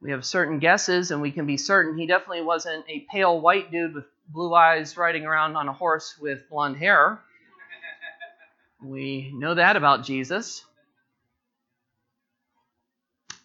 we 0.00 0.11
have 0.11 0.25
certain 0.25 0.59
guesses, 0.59 1.11
and 1.11 1.21
we 1.23 1.31
can 1.31 1.47
be 1.47 1.57
certain 1.57 1.99
he 1.99 2.07
definitely 2.07 2.43
wasn't 2.43 2.85
a 2.88 3.07
pale 3.11 3.41
white 3.41 3.71
dude 3.71 3.95
with 3.95 4.05
blue 4.29 4.55
eyes 4.55 4.97
riding 4.97 5.25
around 5.25 5.57
on 5.57 5.69
a 5.69 5.73
horse 5.73 6.17
with 6.21 6.49
blonde 6.49 6.76
hair. 6.76 7.21
We 8.79 9.33
know 9.35 9.55
that 9.55 9.76
about 9.76 10.05
Jesus. 10.05 10.62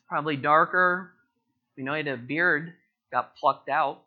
Probably 0.09 0.35
darker. 0.35 1.13
We 1.77 1.83
know 1.83 1.93
he 1.93 1.99
had 1.99 2.07
a 2.07 2.17
beard, 2.17 2.73
got 3.13 3.37
plucked 3.37 3.69
out. 3.69 4.03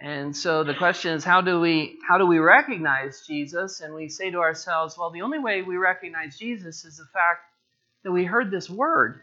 And 0.00 0.36
so 0.36 0.64
the 0.64 0.74
question 0.74 1.12
is 1.12 1.22
how 1.22 1.42
do 1.42 1.60
we 1.60 1.98
how 2.08 2.18
do 2.18 2.26
we 2.26 2.38
recognize 2.38 3.24
Jesus? 3.26 3.80
And 3.82 3.94
we 3.94 4.08
say 4.08 4.30
to 4.30 4.38
ourselves, 4.38 4.96
well, 4.98 5.10
the 5.10 5.22
only 5.22 5.38
way 5.38 5.62
we 5.62 5.76
recognize 5.76 6.38
Jesus 6.38 6.84
is 6.84 6.96
the 6.96 7.06
fact 7.12 7.40
that 8.02 8.12
we 8.12 8.24
heard 8.24 8.50
this 8.50 8.68
word. 8.68 9.20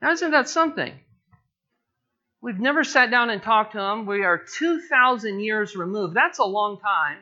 Now, 0.00 0.12
isn't 0.12 0.30
that 0.30 0.48
something? 0.48 0.92
We've 2.42 2.60
never 2.60 2.84
sat 2.84 3.10
down 3.10 3.30
and 3.30 3.42
talked 3.42 3.72
to 3.72 3.80
him. 3.80 4.06
We 4.06 4.24
are 4.24 4.38
2,000 4.38 5.40
years 5.40 5.74
removed. 5.74 6.14
That's 6.14 6.38
a 6.38 6.44
long 6.44 6.78
time. 6.78 7.18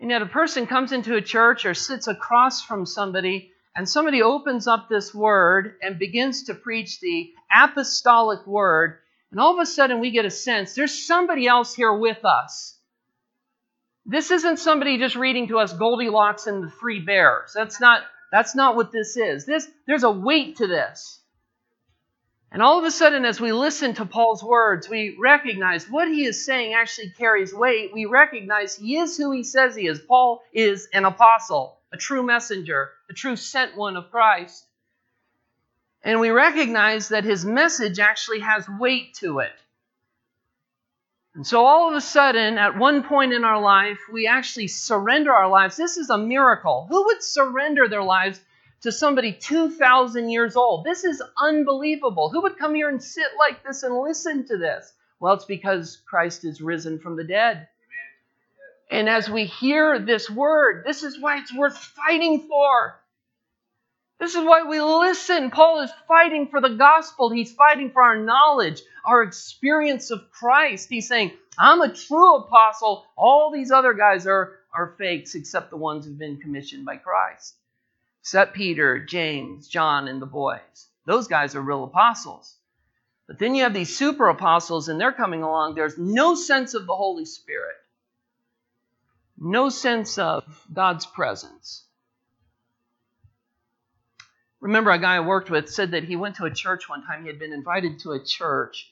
And 0.00 0.10
yet, 0.10 0.22
a 0.22 0.26
person 0.26 0.66
comes 0.66 0.92
into 0.92 1.14
a 1.14 1.22
church 1.22 1.64
or 1.64 1.74
sits 1.74 2.08
across 2.08 2.62
from 2.62 2.84
somebody, 2.84 3.52
and 3.76 3.88
somebody 3.88 4.20
opens 4.20 4.66
up 4.66 4.88
this 4.88 5.14
word 5.14 5.76
and 5.80 5.98
begins 5.98 6.44
to 6.44 6.54
preach 6.54 7.00
the 7.00 7.32
apostolic 7.54 8.46
word, 8.46 8.98
and 9.30 9.40
all 9.40 9.54
of 9.54 9.62
a 9.62 9.66
sudden 9.66 10.00
we 10.00 10.10
get 10.10 10.26
a 10.26 10.30
sense 10.30 10.74
there's 10.74 11.06
somebody 11.06 11.46
else 11.46 11.74
here 11.74 11.92
with 11.92 12.24
us. 12.24 12.76
This 14.04 14.30
isn't 14.30 14.58
somebody 14.58 14.98
just 14.98 15.14
reading 15.14 15.48
to 15.48 15.58
us 15.58 15.72
Goldilocks 15.72 16.48
and 16.48 16.64
the 16.64 16.70
Three 16.70 17.00
Bears. 17.00 17.52
That's 17.54 17.80
not, 17.80 18.02
that's 18.32 18.54
not 18.56 18.74
what 18.74 18.90
this 18.90 19.16
is. 19.16 19.46
This, 19.46 19.66
there's 19.86 20.02
a 20.02 20.10
weight 20.10 20.56
to 20.56 20.66
this. 20.66 21.21
And 22.52 22.60
all 22.62 22.78
of 22.78 22.84
a 22.84 22.90
sudden, 22.90 23.24
as 23.24 23.40
we 23.40 23.50
listen 23.50 23.94
to 23.94 24.04
Paul's 24.04 24.44
words, 24.44 24.86
we 24.86 25.16
recognize 25.18 25.88
what 25.88 26.06
he 26.06 26.26
is 26.26 26.44
saying 26.44 26.74
actually 26.74 27.08
carries 27.08 27.54
weight. 27.54 27.94
We 27.94 28.04
recognize 28.04 28.76
he 28.76 28.98
is 28.98 29.16
who 29.16 29.32
he 29.32 29.42
says 29.42 29.74
he 29.74 29.86
is. 29.86 29.98
Paul 29.98 30.42
is 30.52 30.86
an 30.92 31.06
apostle, 31.06 31.78
a 31.94 31.96
true 31.96 32.22
messenger, 32.22 32.90
a 33.08 33.14
true 33.14 33.36
sent 33.36 33.74
one 33.74 33.96
of 33.96 34.10
Christ. 34.10 34.66
And 36.04 36.20
we 36.20 36.28
recognize 36.28 37.08
that 37.08 37.24
his 37.24 37.42
message 37.42 37.98
actually 37.98 38.40
has 38.40 38.68
weight 38.68 39.14
to 39.20 39.38
it. 39.38 39.52
And 41.34 41.46
so 41.46 41.64
all 41.64 41.88
of 41.88 41.94
a 41.94 42.02
sudden, 42.02 42.58
at 42.58 42.76
one 42.76 43.02
point 43.02 43.32
in 43.32 43.44
our 43.44 43.62
life, 43.62 43.98
we 44.12 44.26
actually 44.26 44.68
surrender 44.68 45.32
our 45.32 45.48
lives. 45.48 45.78
This 45.78 45.96
is 45.96 46.10
a 46.10 46.18
miracle. 46.18 46.86
Who 46.90 47.06
would 47.06 47.22
surrender 47.22 47.88
their 47.88 48.02
lives 48.02 48.38
to 48.82 48.92
somebody 48.92 49.32
2,000 49.32 50.28
years 50.28 50.56
old? 50.56 50.84
This 50.84 51.04
is 51.04 51.22
unbelievable. 51.40 52.30
Who 52.30 52.42
would 52.42 52.58
come 52.58 52.74
here 52.74 52.88
and 52.88 53.02
sit 53.02 53.26
like 53.38 53.64
this 53.64 53.82
and 53.82 53.96
listen 53.96 54.46
to 54.48 54.58
this? 54.58 54.92
Well, 55.20 55.34
it's 55.34 55.44
because 55.44 56.02
Christ 56.06 56.44
is 56.44 56.60
risen 56.60 56.98
from 56.98 57.16
the 57.16 57.24
dead. 57.24 57.68
And 58.90 59.08
as 59.08 59.30
we 59.30 59.44
hear 59.44 59.98
this 59.98 60.28
word, 60.28 60.84
this 60.84 61.02
is 61.02 61.18
why 61.20 61.38
it's 61.38 61.54
worth 61.54 61.78
fighting 61.78 62.46
for. 62.48 62.98
This 64.18 64.34
is 64.34 64.44
why 64.44 64.64
we 64.64 64.80
listen. 64.80 65.50
Paul 65.50 65.80
is 65.80 65.90
fighting 66.06 66.48
for 66.48 66.60
the 66.60 66.76
gospel. 66.76 67.30
He's 67.30 67.52
fighting 67.52 67.90
for 67.90 68.02
our 68.02 68.16
knowledge, 68.16 68.82
our 69.04 69.22
experience 69.22 70.10
of 70.10 70.30
Christ. 70.30 70.88
He's 70.90 71.08
saying, 71.08 71.32
I'm 71.58 71.80
a 71.80 71.92
true 71.92 72.36
apostle. 72.36 73.04
All 73.16 73.50
these 73.50 73.70
other 73.70 73.94
guys 73.94 74.26
are, 74.26 74.58
are 74.74 74.94
fakes 74.98 75.34
except 75.34 75.70
the 75.70 75.76
ones 75.76 76.04
who've 76.04 76.18
been 76.18 76.36
commissioned 76.36 76.84
by 76.84 76.96
Christ. 76.96 77.56
Except 78.22 78.54
Peter, 78.54 79.04
James, 79.04 79.68
John, 79.68 80.08
and 80.08 80.22
the 80.22 80.26
boys. 80.26 80.88
Those 81.06 81.28
guys 81.28 81.54
are 81.54 81.60
real 81.60 81.84
apostles. 81.84 82.56
But 83.26 83.38
then 83.38 83.54
you 83.54 83.64
have 83.64 83.74
these 83.74 83.96
super 83.96 84.28
apostles, 84.28 84.88
and 84.88 85.00
they're 85.00 85.12
coming 85.12 85.42
along. 85.42 85.74
There's 85.74 85.98
no 85.98 86.34
sense 86.34 86.74
of 86.74 86.86
the 86.86 86.94
Holy 86.94 87.24
Spirit, 87.24 87.76
no 89.38 89.68
sense 89.68 90.18
of 90.18 90.44
God's 90.72 91.06
presence 91.06 91.84
remember 94.62 94.92
a 94.92 94.98
guy 94.98 95.16
I 95.16 95.20
worked 95.20 95.50
with 95.50 95.68
said 95.68 95.90
that 95.90 96.04
he 96.04 96.16
went 96.16 96.36
to 96.36 96.44
a 96.44 96.50
church 96.50 96.88
one 96.88 97.04
time. 97.04 97.22
He 97.22 97.28
had 97.28 97.38
been 97.38 97.52
invited 97.52 97.98
to 98.00 98.12
a 98.12 98.24
church. 98.24 98.90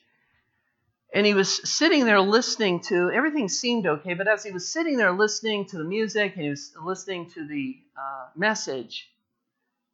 And 1.13 1.25
he 1.25 1.33
was 1.33 1.69
sitting 1.69 2.05
there 2.05 2.21
listening 2.21 2.81
to 2.81 3.09
everything 3.11 3.49
seemed 3.49 3.87
okay, 3.87 4.13
but 4.13 4.27
as 4.27 4.43
he 4.43 4.51
was 4.51 4.67
sitting 4.67 4.97
there 4.97 5.11
listening 5.11 5.65
to 5.67 5.77
the 5.77 5.83
music 5.83 6.33
and 6.35 6.43
he 6.43 6.49
was 6.49 6.71
listening 6.81 7.29
to 7.31 7.47
the 7.47 7.77
uh, 7.97 8.27
message, 8.35 9.09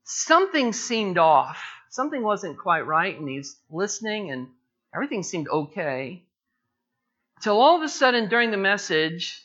something 0.08 0.72
seemed 0.72 1.18
off. 1.18 1.62
Something 1.90 2.24
wasn't 2.24 2.58
quite 2.58 2.88
right, 2.88 3.18
and 3.18 3.28
he's 3.28 3.58
listening, 3.70 4.32
and 4.32 4.48
everything 4.96 5.22
seemed 5.22 5.48
okay. 5.50 6.24
Until 7.38 7.60
all 7.60 7.76
of 7.76 7.84
a 7.84 7.90
sudden, 7.90 8.30
during 8.30 8.50
the 8.50 8.58
message, 8.58 9.44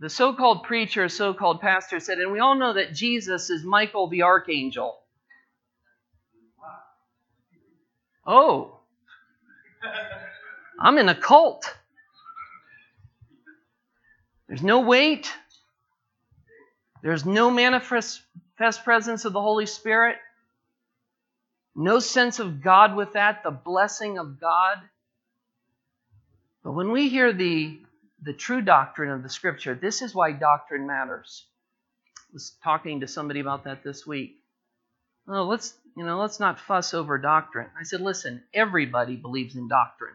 the 0.00 0.08
so 0.10 0.32
called 0.32 0.64
preacher, 0.64 1.08
so 1.08 1.34
called 1.34 1.60
pastor 1.60 2.00
said, 2.00 2.18
and 2.18 2.32
we 2.32 2.40
all 2.40 2.54
know 2.54 2.72
that 2.72 2.94
Jesus 2.94 3.50
is 3.50 3.62
Michael 3.62 4.08
the 4.08 4.22
archangel. 4.22 4.98
Oh, 8.26 8.78
I'm 10.80 10.96
in 10.96 11.10
a 11.10 11.14
cult. 11.14 11.76
There's 14.48 14.62
no 14.62 14.80
weight. 14.80 15.30
There's 17.02 17.26
no 17.26 17.50
manifest 17.50 18.22
presence 18.56 19.24
of 19.24 19.32
the 19.32 19.40
Holy 19.40 19.66
Spirit. 19.66 20.16
No 21.74 21.98
sense 21.98 22.38
of 22.38 22.62
God 22.62 22.94
with 22.94 23.14
that, 23.14 23.42
the 23.42 23.50
blessing 23.50 24.18
of 24.18 24.40
God. 24.40 24.78
But 26.62 26.72
when 26.72 26.92
we 26.92 27.08
hear 27.08 27.32
the, 27.32 27.78
the 28.22 28.32
true 28.32 28.62
doctrine 28.62 29.10
of 29.10 29.22
the 29.22 29.28
Scripture, 29.28 29.74
this 29.74 30.02
is 30.02 30.14
why 30.14 30.32
doctrine 30.32 30.86
matters. 30.86 31.44
I 32.18 32.32
was 32.32 32.52
talking 32.62 33.00
to 33.00 33.08
somebody 33.08 33.40
about 33.40 33.64
that 33.64 33.82
this 33.82 34.06
week. 34.06 34.36
Oh, 35.26 35.44
let's 35.44 35.74
you 35.96 36.04
know, 36.04 36.18
let's 36.18 36.40
not 36.40 36.58
fuss 36.58 36.92
over 36.92 37.18
doctrine. 37.18 37.68
I 37.78 37.84
said, 37.84 38.00
listen, 38.00 38.42
everybody 38.52 39.16
believes 39.16 39.54
in 39.54 39.68
doctrine. 39.68 40.14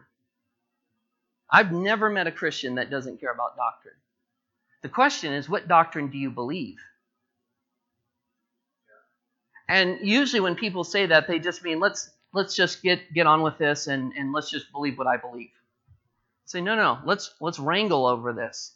I've 1.50 1.72
never 1.72 2.10
met 2.10 2.26
a 2.26 2.32
Christian 2.32 2.74
that 2.74 2.90
doesn't 2.90 3.18
care 3.18 3.32
about 3.32 3.56
doctrine. 3.56 3.94
The 4.82 4.88
question 4.88 5.32
is, 5.32 5.48
what 5.48 5.68
doctrine 5.68 6.08
do 6.10 6.18
you 6.18 6.30
believe? 6.30 6.78
And 9.70 10.00
usually 10.02 10.40
when 10.40 10.56
people 10.56 10.82
say 10.82 11.06
that, 11.06 11.28
they 11.28 11.38
just 11.38 11.62
mean 11.62 11.78
let's 11.78 12.10
let's 12.34 12.56
just 12.56 12.82
get 12.82 13.12
get 13.14 13.28
on 13.28 13.42
with 13.42 13.56
this 13.56 13.86
and, 13.86 14.12
and 14.14 14.32
let's 14.32 14.50
just 14.50 14.72
believe 14.72 14.98
what 14.98 15.06
I 15.06 15.16
believe. 15.16 15.52
Say, 16.44 16.60
no, 16.60 16.74
no, 16.74 16.98
let's 17.04 17.32
let's 17.40 17.60
wrangle 17.60 18.04
over 18.04 18.32
this. 18.32 18.74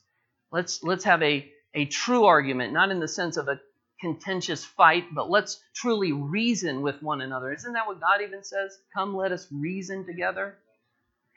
Let's 0.53 0.85
let's 0.85 1.03
have 1.03 1.21
a, 1.21 1.51
a 1.75 1.87
true 1.87 2.27
argument, 2.27 2.73
not 2.73 2.93
in 2.93 3.01
the 3.01 3.09
sense 3.09 3.37
of 3.37 3.49
a 3.49 3.61
contentious 4.01 4.65
fight, 4.65 5.07
but 5.13 5.29
let's 5.29 5.61
truly 5.75 6.13
reason 6.13 6.81
with 6.81 7.03
one 7.03 7.21
another. 7.23 7.53
Isn't 7.53 7.73
that 7.73 7.89
what 7.89 8.01
God 8.01 8.23
even 8.23 8.45
says? 8.45 8.79
Come, 8.95 9.17
let 9.17 9.33
us 9.33 9.49
reason 9.51 10.07
together. 10.07 10.55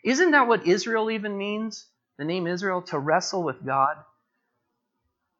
Isn't 0.03 0.31
that 0.31 0.47
what 0.47 0.67
Israel 0.67 1.09
even 1.09 1.35
means? 1.35 1.87
The 2.19 2.25
name 2.25 2.45
Israel, 2.45 2.83
to 2.83 2.99
wrestle 2.99 3.41
with 3.41 3.65
God. 3.65 3.97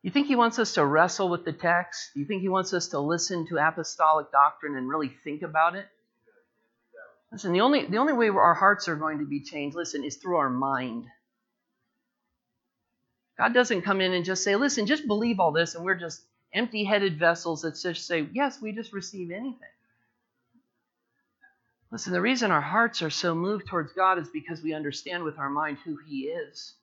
You 0.03 0.11
think 0.11 0.27
he 0.27 0.35
wants 0.35 0.59
us 0.59 0.73
to 0.75 0.85
wrestle 0.85 1.29
with 1.29 1.43
the 1.43 1.53
text? 1.53 2.11
You 2.15 2.25
think 2.25 2.41
he 2.41 2.49
wants 2.49 2.73
us 2.73 2.89
to 2.89 2.99
listen 2.99 3.47
to 3.47 3.57
apostolic 3.57 4.31
doctrine 4.31 4.75
and 4.75 4.87
really 4.87 5.09
think 5.23 5.41
about 5.41 5.75
it? 5.75 5.87
Listen, 7.31 7.51
the 7.51 7.61
only, 7.61 7.85
the 7.85 7.97
only 7.97 8.13
way 8.13 8.29
our 8.29 8.53
hearts 8.53 8.87
are 8.87 8.95
going 8.95 9.19
to 9.19 9.25
be 9.25 9.41
changed, 9.41 9.75
listen, 9.75 10.03
is 10.03 10.15
through 10.15 10.37
our 10.37 10.49
mind. 10.49 11.05
God 13.37 13.53
doesn't 13.53 13.81
come 13.81 14.01
in 14.01 14.13
and 14.13 14.23
just 14.23 14.43
say, 14.43 14.55
listen, 14.55 14.85
just 14.85 15.05
believe 15.07 15.39
all 15.39 15.51
this, 15.51 15.75
and 15.75 15.83
we're 15.83 15.95
just 15.95 16.21
empty 16.53 16.83
headed 16.85 17.19
vessels 17.19 17.61
that 17.61 17.75
just 17.75 18.07
say, 18.07 18.27
yes, 18.33 18.61
we 18.61 18.71
just 18.71 18.93
receive 18.93 19.31
anything. 19.31 19.59
Listen, 21.91 22.13
the 22.13 22.21
reason 22.21 22.51
our 22.51 22.61
hearts 22.61 23.01
are 23.01 23.09
so 23.09 23.35
moved 23.35 23.67
towards 23.67 23.93
God 23.93 24.19
is 24.19 24.29
because 24.29 24.61
we 24.61 24.73
understand 24.73 25.23
with 25.23 25.37
our 25.37 25.49
mind 25.49 25.77
who 25.85 25.97
He 26.07 26.23
is. 26.23 26.73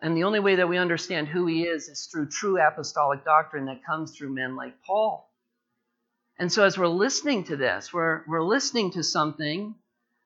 And 0.00 0.16
the 0.16 0.24
only 0.24 0.40
way 0.40 0.56
that 0.56 0.68
we 0.68 0.78
understand 0.78 1.28
who 1.28 1.46
He 1.46 1.62
is 1.62 1.88
is 1.88 2.08
through 2.12 2.28
true 2.28 2.60
apostolic 2.60 3.24
doctrine 3.24 3.66
that 3.66 3.84
comes 3.84 4.16
through 4.16 4.34
men 4.34 4.56
like 4.56 4.74
Paul. 4.86 5.30
And 6.38 6.52
so, 6.52 6.64
as 6.64 6.76
we're 6.76 6.86
listening 6.86 7.44
to 7.44 7.56
this, 7.56 7.92
we're, 7.92 8.22
we're 8.28 8.44
listening 8.44 8.92
to 8.92 9.02
something 9.02 9.74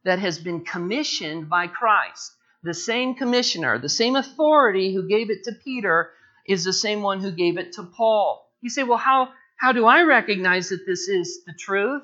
that 0.05 0.19
has 0.19 0.39
been 0.39 0.65
commissioned 0.65 1.49
by 1.49 1.69
Christ. 1.69 2.33
The 2.63 2.75
same 2.75 3.15
commissioner, 3.15 3.79
the 3.79 3.89
same 3.89 4.17
authority 4.17 4.93
who 4.93 5.09
gave 5.09 5.31
it 5.31 5.45
to 5.45 5.53
Peter 5.53 6.11
is 6.47 6.65
the 6.65 6.73
same 6.73 7.03
one 7.03 7.21
who 7.21 7.31
gave 7.31 7.59
it 7.59 7.73
to 7.75 7.85
Paul. 7.85 8.51
You 8.61 8.71
say, 8.71 8.83
well, 8.83 8.99
how, 8.99 9.31
how 9.57 9.73
do 9.73 9.87
I 9.87 10.03
recognize 10.03 10.71
that 10.71 10.85
this 10.87 11.09
is 11.09 11.45
the 11.47 11.55
truth? 11.55 12.03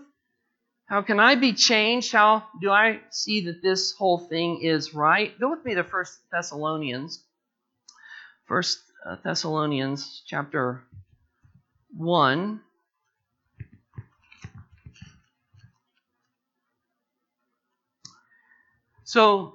How 0.87 1.02
can 1.02 1.18
I 1.18 1.35
be 1.35 1.52
changed? 1.52 2.12
How 2.12 2.44
do 2.61 2.70
I 2.70 3.00
see 3.11 3.46
that 3.46 3.61
this 3.61 3.92
whole 3.92 4.18
thing 4.28 4.61
is 4.62 4.94
right? 4.94 5.38
Go 5.40 5.50
with 5.50 5.64
me 5.64 5.75
to 5.75 5.82
First 5.82 6.20
Thessalonians. 6.30 7.25
First 8.46 8.80
uh, 9.04 9.16
Thessalonians 9.22 10.22
chapter 10.26 10.82
1. 11.96 12.60
So, 19.04 19.54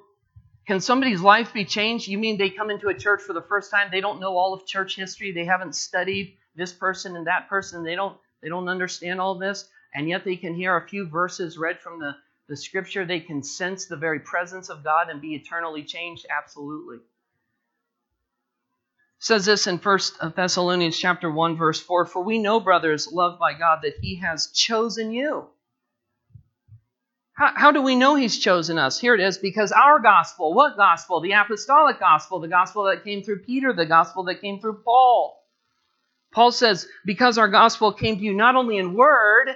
can 0.68 0.80
somebody's 0.80 1.22
life 1.22 1.54
be 1.54 1.66
changed? 1.66 2.08
You 2.08 2.18
mean 2.18 2.38
they 2.38 2.50
come 2.50 2.70
into 2.70 2.88
a 2.88 2.94
church 2.94 3.22
for 3.22 3.34
the 3.34 3.42
first 3.42 3.70
time, 3.72 3.90
they 3.92 4.00
don't 4.00 4.22
know 4.22 4.38
all 4.38 4.54
of 4.54 4.66
church 4.66 4.96
history, 4.96 5.32
they 5.32 5.46
haven't 5.46 5.76
studied 5.76 6.38
this 6.56 6.72
person 6.72 7.18
and 7.18 7.28
that 7.28 7.50
person, 7.50 7.84
they 7.84 7.96
don't 7.96 8.18
they 8.42 8.50
don't 8.50 8.70
understand 8.70 9.20
all 9.20 9.36
this? 9.36 9.68
and 9.94 10.08
yet 10.08 10.24
they 10.24 10.36
can 10.36 10.54
hear 10.56 10.76
a 10.78 10.88
few 10.88 11.08
verses 11.08 11.58
read 11.58 11.80
from 11.80 12.00
the, 12.00 12.16
the 12.48 12.56
scripture. 12.56 13.06
They 13.06 13.20
can 13.20 13.44
sense 13.44 13.86
the 13.86 13.98
very 13.98 14.20
presence 14.20 14.70
of 14.70 14.84
God 14.84 15.10
and 15.10 15.22
be 15.22 15.36
eternally 15.36 15.84
changed? 15.84 16.26
Absolutely. 16.30 16.98
Says 19.24 19.46
this 19.46 19.68
in 19.68 19.78
1 19.78 20.00
Thessalonians 20.36 20.98
chapter 20.98 21.30
1, 21.30 21.56
verse 21.56 21.80
4 21.80 22.08
For 22.08 22.24
we 22.24 22.40
know, 22.40 22.60
brothers, 22.60 23.08
loved 23.12 23.38
by 23.38 23.54
God, 23.54 23.82
that 23.84 24.00
He 24.02 24.16
has 24.16 24.48
chosen 24.48 25.12
you. 25.12 25.46
How, 27.34 27.52
how 27.56 27.72
do 27.72 27.84
we 27.84 27.96
know 27.96 28.16
He's 28.16 28.40
chosen 28.40 28.80
us? 28.80 29.00
Here 29.00 29.14
it 29.14 29.22
is 29.22 29.38
because 29.38 29.72
our 29.72 30.00
gospel, 30.00 30.56
what 30.56 30.76
gospel? 30.76 31.22
The 31.22 31.34
apostolic 31.34 32.00
gospel, 32.00 32.40
the 32.40 32.48
gospel 32.48 32.86
that 32.86 33.04
came 33.04 33.22
through 33.22 33.44
Peter, 33.44 33.74
the 33.74 33.86
gospel 33.86 34.24
that 34.24 34.42
came 34.42 34.60
through 34.60 34.82
Paul. 34.84 35.40
Paul 36.34 36.52
says, 36.52 36.88
Because 37.06 37.38
our 37.38 37.48
gospel 37.48 37.94
came 37.94 38.18
to 38.18 38.24
you 38.24 38.34
not 38.34 38.56
only 38.56 38.80
in 38.80 38.96
word, 38.96 39.50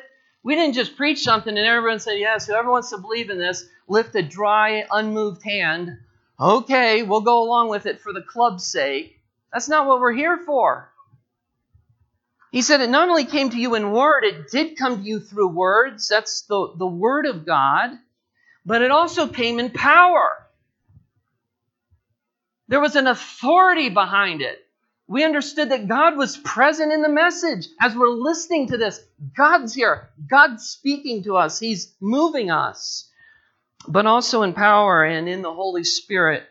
we 0.44 0.54
didn't 0.54 0.76
just 0.76 0.96
preach 0.96 1.24
something 1.24 1.58
and 1.58 1.66
everyone 1.66 2.00
said, 2.00 2.20
Yes, 2.20 2.46
whoever 2.46 2.70
wants 2.70 2.92
to 2.92 3.00
believe 3.00 3.32
in 3.32 3.40
this, 3.40 3.66
lift 3.88 4.14
a 4.14 4.22
dry, 4.22 4.86
unmoved 4.92 5.42
hand. 5.42 5.98
Okay, 6.40 7.02
we'll 7.02 7.22
go 7.22 7.42
along 7.42 7.70
with 7.70 7.88
it 7.88 8.00
for 8.00 8.14
the 8.14 8.22
club's 8.22 8.68
sake. 8.68 9.14
That's 9.56 9.70
not 9.70 9.88
what 9.88 10.02
we're 10.02 10.12
here 10.12 10.38
for. 10.46 10.92
He 12.52 12.62
said 12.62 12.82
it 12.82 12.90
not 12.90 13.08
only 13.08 13.24
came 13.24 13.52
to 13.52 13.58
you 13.58 13.76
in 13.76 13.94
word, 13.94 14.26
it 14.26 14.52
did 14.52 14.78
come 14.78 14.98
to 14.98 15.02
you 15.02 15.22
through 15.22 15.48
words. 15.48 16.10
That's 16.10 16.42
the, 16.42 16.74
the 16.78 16.86
word 16.86 17.26
of 17.26 17.46
God. 17.46 17.92
But 18.66 18.82
it 18.82 18.92
also 18.92 19.30
came 19.30 19.60
in 19.60 19.70
power. 19.70 20.28
There 22.68 22.82
was 22.82 22.98
an 22.98 23.08
authority 23.08 23.88
behind 23.88 24.42
it. 24.42 24.60
We 25.08 25.24
understood 25.24 25.70
that 25.70 25.88
God 25.88 26.18
was 26.18 26.36
present 26.36 26.92
in 26.92 27.02
the 27.02 27.08
message. 27.08 27.66
As 27.82 27.96
we're 27.96 28.10
listening 28.10 28.68
to 28.68 28.78
this, 28.78 29.00
God's 29.38 29.74
here. 29.74 30.10
God's 30.30 30.66
speaking 30.66 31.24
to 31.24 31.38
us. 31.38 31.60
He's 31.60 31.96
moving 32.02 32.52
us, 32.52 33.10
but 33.88 34.06
also 34.06 34.42
in 34.42 34.52
power 34.52 35.06
and 35.06 35.30
in 35.30 35.42
the 35.44 35.54
Holy 35.54 35.86
Spirit 35.86 36.44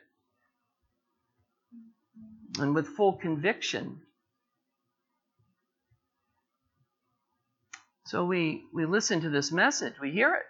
and 2.58 2.74
with 2.74 2.88
full 2.88 3.14
conviction. 3.14 4.00
So 8.06 8.24
we, 8.24 8.64
we 8.72 8.86
listen 8.86 9.22
to 9.22 9.30
this 9.30 9.50
message, 9.50 9.94
we 10.00 10.10
hear 10.10 10.34
it. 10.34 10.44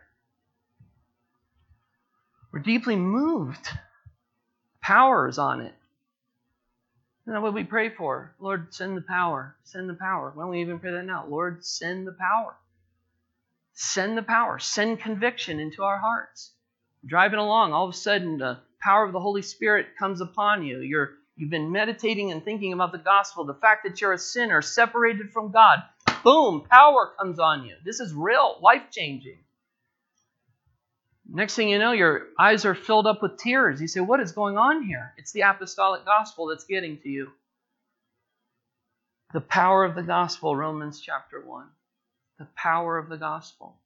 We're 2.53 2.61
deeply 2.61 2.97
moved. 2.97 3.69
Power 4.81 5.29
is 5.29 5.39
on 5.39 5.61
it. 5.61 5.75
That 7.27 7.41
what 7.41 7.55
we 7.55 7.65
pray 7.65 7.89
for? 7.89 8.35
Lord, 8.39 8.75
send 8.75 8.97
the 8.97 9.03
power. 9.03 9.57
Send 9.65 9.89
the 9.89 9.95
power. 9.95 10.31
Why 10.35 10.43
don't 10.43 10.51
we 10.51 10.61
even 10.61 10.79
pray 10.79 10.93
that 10.93 11.05
now? 11.05 11.25
Lord, 11.27 11.65
send 11.65 12.07
the 12.07 12.13
power. 12.13 12.55
Send 13.73 14.17
the 14.19 14.23
power. 14.23 14.59
Send 14.59 15.01
conviction 15.01 15.59
into 15.59 15.83
our 15.83 15.99
hearts. 15.99 16.53
Driving 17.07 17.39
along, 17.39 17.73
all 17.73 17.89
of 17.89 17.95
a 17.95 17.97
sudden, 17.97 18.39
the 18.39 18.59
power 18.83 19.05
of 19.05 19.13
the 19.13 19.21
Holy 19.21 19.43
Spirit 19.43 19.97
comes 19.99 20.21
upon 20.21 20.65
you. 20.65 20.81
You're, 20.81 21.15
you've 21.37 21.51
been 21.51 21.73
meditating 21.73 22.31
and 22.33 22.45
thinking 22.45 22.73
about 22.73 22.93
the 22.93 22.99
gospel, 22.99 23.45
the 23.45 23.55
fact 23.55 23.85
that 23.85 24.01
you're 24.01 24.13
a 24.13 24.19
sinner 24.19 24.63
separated 24.63 25.33
from 25.33 25.53
God. 25.53 25.83
Boom, 26.23 26.63
power 26.71 27.13
comes 27.19 27.39
on 27.39 27.65
you. 27.65 27.75
This 27.85 28.01
is 28.01 28.15
real, 28.15 28.59
life 28.63 28.85
changing. 28.91 29.39
Next 31.29 31.55
thing 31.55 31.69
you 31.69 31.79
know, 31.79 31.93
your 31.93 32.29
eyes 32.39 32.65
are 32.65 32.75
filled 32.75 33.07
up 33.07 33.23
with 33.23 33.39
tears. 33.39 33.81
You 33.81 33.89
say, 33.89 34.01
What 34.01 34.21
is 34.21 34.33
going 34.33 34.59
on 34.59 34.83
here? 34.83 35.15
It's 35.17 35.33
the 35.33 35.43
apostolic 35.43 36.05
gospel 36.05 36.47
that's 36.47 36.65
getting 36.65 36.99
to 36.99 37.09
you. 37.09 37.31
The 39.33 39.41
power 39.41 39.85
of 39.85 39.95
the 39.95 40.03
gospel, 40.03 40.55
Romans 40.55 41.01
chapter 41.01 41.41
1. 41.41 41.67
The 42.39 42.47
power 42.55 42.99
of 42.99 43.09
the 43.09 43.17
gospel. 43.17 43.77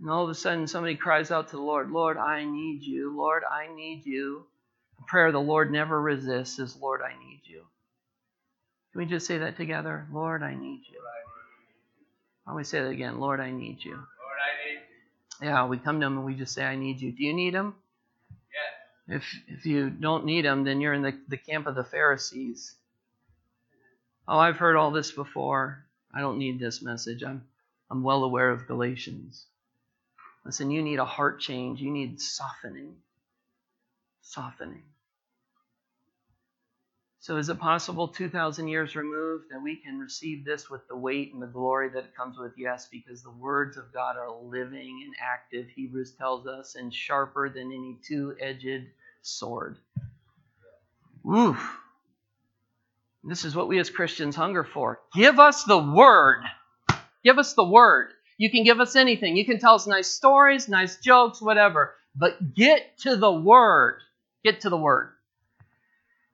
And 0.00 0.10
all 0.10 0.24
of 0.24 0.30
a 0.30 0.34
sudden, 0.34 0.66
somebody 0.66 0.96
cries 0.96 1.30
out 1.30 1.48
to 1.48 1.56
the 1.56 1.62
Lord, 1.62 1.90
Lord, 1.90 2.16
I 2.16 2.44
need 2.44 2.82
you. 2.82 3.14
Lord, 3.16 3.42
I 3.48 3.72
need 3.74 4.06
you. 4.06 4.46
Prayer 5.06 5.32
the 5.32 5.40
Lord 5.40 5.72
never 5.72 6.00
resists 6.00 6.58
is, 6.58 6.76
Lord, 6.76 7.00
I 7.02 7.18
need 7.24 7.40
you. 7.44 7.62
Can 8.92 9.00
we 9.00 9.06
just 9.06 9.26
say 9.26 9.38
that 9.38 9.56
together? 9.56 10.06
Lord, 10.12 10.42
I 10.42 10.54
need 10.54 10.82
you. 10.90 11.00
Don't 12.46 12.56
we 12.56 12.64
say 12.64 12.80
that 12.80 12.88
again? 12.88 13.20
Lord, 13.20 13.40
I 13.40 13.50
need 13.50 13.84
you. 13.84 13.98
Yeah, 15.42 15.66
we 15.66 15.78
come 15.78 16.00
to 16.00 16.06
him 16.06 16.18
and 16.18 16.26
we 16.26 16.34
just 16.34 16.54
say, 16.54 16.64
I 16.64 16.76
need 16.76 17.00
you. 17.00 17.12
Do 17.12 17.24
you 17.24 17.32
need 17.32 17.54
him? 17.54 17.74
Yes. 19.08 19.22
If, 19.48 19.58
if 19.58 19.66
you 19.66 19.88
don't 19.88 20.26
need 20.26 20.44
him, 20.44 20.64
then 20.64 20.80
you're 20.80 20.92
in 20.92 21.02
the, 21.02 21.18
the 21.28 21.38
camp 21.38 21.66
of 21.66 21.74
the 21.74 21.84
Pharisees. 21.84 22.74
Oh, 24.28 24.38
I've 24.38 24.56
heard 24.56 24.76
all 24.76 24.90
this 24.90 25.12
before. 25.12 25.84
I 26.12 26.20
don't 26.20 26.38
need 26.38 26.58
this 26.58 26.82
message. 26.82 27.22
I'm, 27.22 27.42
I'm 27.90 28.02
well 28.02 28.24
aware 28.24 28.50
of 28.50 28.66
Galatians. 28.66 29.46
Listen, 30.44 30.70
you 30.70 30.82
need 30.82 30.98
a 30.98 31.04
heart 31.04 31.40
change. 31.40 31.80
You 31.80 31.90
need 31.90 32.20
softening. 32.20 32.96
Softening. 34.22 34.82
So, 37.22 37.36
is 37.36 37.50
it 37.50 37.58
possible 37.58 38.08
2,000 38.08 38.68
years 38.68 38.96
removed 38.96 39.50
that 39.50 39.62
we 39.62 39.76
can 39.76 39.98
receive 39.98 40.42
this 40.42 40.70
with 40.70 40.88
the 40.88 40.96
weight 40.96 41.34
and 41.34 41.42
the 41.42 41.46
glory 41.46 41.90
that 41.90 42.04
it 42.04 42.16
comes 42.16 42.38
with? 42.38 42.52
Yes, 42.56 42.88
because 42.90 43.22
the 43.22 43.30
words 43.30 43.76
of 43.76 43.92
God 43.92 44.16
are 44.16 44.34
living 44.42 45.02
and 45.04 45.14
active, 45.20 45.68
Hebrews 45.68 46.12
tells 46.12 46.46
us, 46.46 46.76
and 46.76 46.92
sharper 46.92 47.50
than 47.50 47.66
any 47.66 47.98
two 48.08 48.34
edged 48.40 48.86
sword. 49.20 49.76
Oof. 51.30 51.78
This 53.22 53.44
is 53.44 53.54
what 53.54 53.68
we 53.68 53.78
as 53.78 53.90
Christians 53.90 54.34
hunger 54.34 54.64
for. 54.64 55.00
Give 55.14 55.38
us 55.38 55.64
the 55.64 55.78
word. 55.78 56.42
Give 57.22 57.38
us 57.38 57.52
the 57.52 57.64
word. 57.64 58.12
You 58.38 58.50
can 58.50 58.64
give 58.64 58.80
us 58.80 58.96
anything. 58.96 59.36
You 59.36 59.44
can 59.44 59.58
tell 59.58 59.74
us 59.74 59.86
nice 59.86 60.08
stories, 60.08 60.68
nice 60.70 60.96
jokes, 60.96 61.42
whatever. 61.42 61.94
But 62.16 62.54
get 62.54 62.96
to 63.00 63.16
the 63.16 63.30
word. 63.30 64.00
Get 64.44 64.62
to 64.62 64.70
the 64.70 64.76
word. 64.76 65.12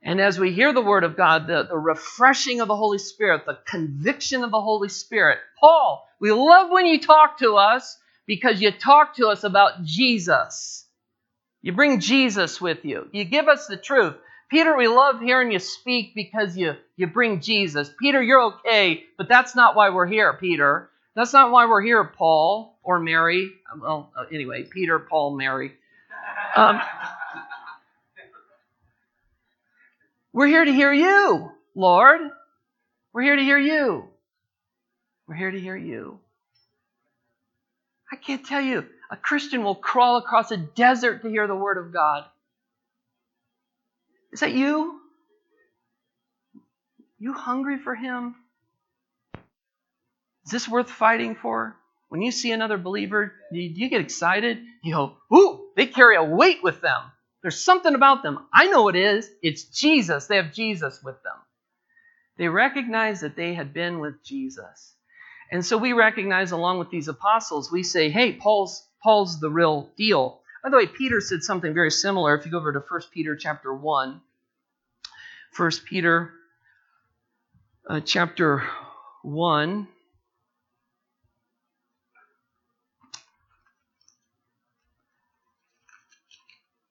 And 0.02 0.20
as 0.20 0.38
we 0.38 0.52
hear 0.52 0.72
the 0.72 0.82
word 0.82 1.02
of 1.04 1.16
God, 1.16 1.48
the, 1.48 1.64
the 1.64 1.78
refreshing 1.78 2.60
of 2.60 2.68
the 2.68 2.76
Holy 2.76 2.98
Spirit, 2.98 3.44
the 3.44 3.58
conviction 3.66 4.44
of 4.44 4.50
the 4.52 4.60
Holy 4.60 4.88
Spirit, 4.88 5.38
Paul, 5.58 6.06
we 6.20 6.30
love 6.30 6.70
when 6.70 6.86
you 6.86 7.00
talk 7.00 7.38
to 7.38 7.54
us 7.54 7.98
because 8.26 8.60
you 8.60 8.70
talk 8.70 9.16
to 9.16 9.28
us 9.28 9.42
about 9.42 9.82
Jesus. 9.82 10.86
You 11.62 11.72
bring 11.72 11.98
Jesus 11.98 12.60
with 12.60 12.84
you. 12.84 13.08
You 13.12 13.24
give 13.24 13.48
us 13.48 13.66
the 13.66 13.76
truth. 13.76 14.14
Peter, 14.48 14.76
we 14.76 14.86
love 14.86 15.20
hearing 15.20 15.50
you 15.50 15.58
speak 15.58 16.14
because 16.14 16.56
you, 16.56 16.74
you 16.96 17.08
bring 17.08 17.40
Jesus. 17.40 17.90
Peter, 18.00 18.22
you're 18.22 18.42
okay, 18.42 19.02
but 19.18 19.28
that's 19.28 19.56
not 19.56 19.74
why 19.74 19.90
we're 19.90 20.06
here, 20.06 20.32
Peter. 20.34 20.88
That's 21.16 21.32
not 21.32 21.50
why 21.50 21.66
we're 21.66 21.82
here, 21.82 22.04
Paul 22.04 22.78
or 22.84 23.00
Mary. 23.00 23.50
Well, 23.80 24.12
uh, 24.16 24.26
anyway, 24.32 24.62
Peter, 24.62 25.00
Paul, 25.00 25.36
Mary. 25.36 25.72
Um, 26.54 26.80
we're 30.36 30.48
here 30.48 30.66
to 30.66 30.70
hear 30.70 30.92
you, 30.92 31.50
Lord. 31.74 32.20
We're 33.14 33.22
here 33.22 33.36
to 33.36 33.42
hear 33.42 33.58
you. 33.58 34.04
We're 35.26 35.34
here 35.34 35.50
to 35.50 35.58
hear 35.58 35.74
you. 35.74 36.20
I 38.12 38.16
can't 38.16 38.44
tell 38.44 38.60
you, 38.60 38.84
a 39.10 39.16
Christian 39.16 39.64
will 39.64 39.74
crawl 39.74 40.18
across 40.18 40.50
a 40.50 40.58
desert 40.58 41.22
to 41.22 41.30
hear 41.30 41.46
the 41.46 41.56
word 41.56 41.78
of 41.78 41.90
God. 41.90 42.26
Is 44.30 44.40
that 44.40 44.52
you? 44.52 45.00
You 47.18 47.32
hungry 47.32 47.78
for 47.78 47.94
him? 47.94 48.34
Is 50.44 50.50
this 50.50 50.68
worth 50.68 50.90
fighting 50.90 51.34
for? 51.34 51.76
When 52.10 52.20
you 52.20 52.30
see 52.30 52.52
another 52.52 52.76
believer, 52.76 53.32
do 53.50 53.58
you 53.58 53.88
get 53.88 54.02
excited? 54.02 54.58
You 54.82 54.92
go, 54.92 55.16
ooh, 55.34 55.68
they 55.76 55.86
carry 55.86 56.16
a 56.16 56.22
weight 56.22 56.62
with 56.62 56.82
them. 56.82 57.00
There's 57.46 57.62
something 57.62 57.94
about 57.94 58.24
them. 58.24 58.44
I 58.52 58.66
know 58.66 58.88
it 58.88 58.96
is. 58.96 59.30
It's 59.40 59.62
Jesus. 59.66 60.26
They 60.26 60.34
have 60.34 60.52
Jesus 60.52 61.00
with 61.04 61.22
them. 61.22 61.36
They 62.38 62.48
recognize 62.48 63.20
that 63.20 63.36
they 63.36 63.54
had 63.54 63.72
been 63.72 64.00
with 64.00 64.20
Jesus. 64.24 64.96
And 65.52 65.64
so 65.64 65.78
we 65.78 65.92
recognize, 65.92 66.50
along 66.50 66.80
with 66.80 66.90
these 66.90 67.06
apostles, 67.06 67.70
we 67.70 67.84
say, 67.84 68.10
hey, 68.10 68.32
Paul's, 68.32 68.84
Paul's 69.00 69.38
the 69.38 69.48
real 69.48 69.88
deal. 69.96 70.40
By 70.64 70.70
the 70.70 70.76
way, 70.76 70.88
Peter 70.88 71.20
said 71.20 71.44
something 71.44 71.72
very 71.72 71.92
similar. 71.92 72.34
If 72.34 72.46
you 72.46 72.50
go 72.50 72.58
over 72.58 72.72
to 72.72 72.80
1 72.80 73.00
Peter 73.14 73.36
chapter 73.36 73.72
1, 73.72 74.20
1 75.56 75.70
Peter 75.88 76.32
uh, 77.88 78.00
chapter 78.00 78.64
1, 79.22 79.86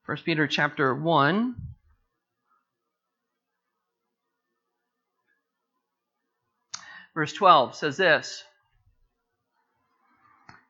First 0.06 0.24
Peter 0.24 0.46
chapter 0.46 0.94
1. 0.94 1.56
Verse 7.16 7.34
12 7.34 7.76
says 7.76 7.98
this 7.98 8.44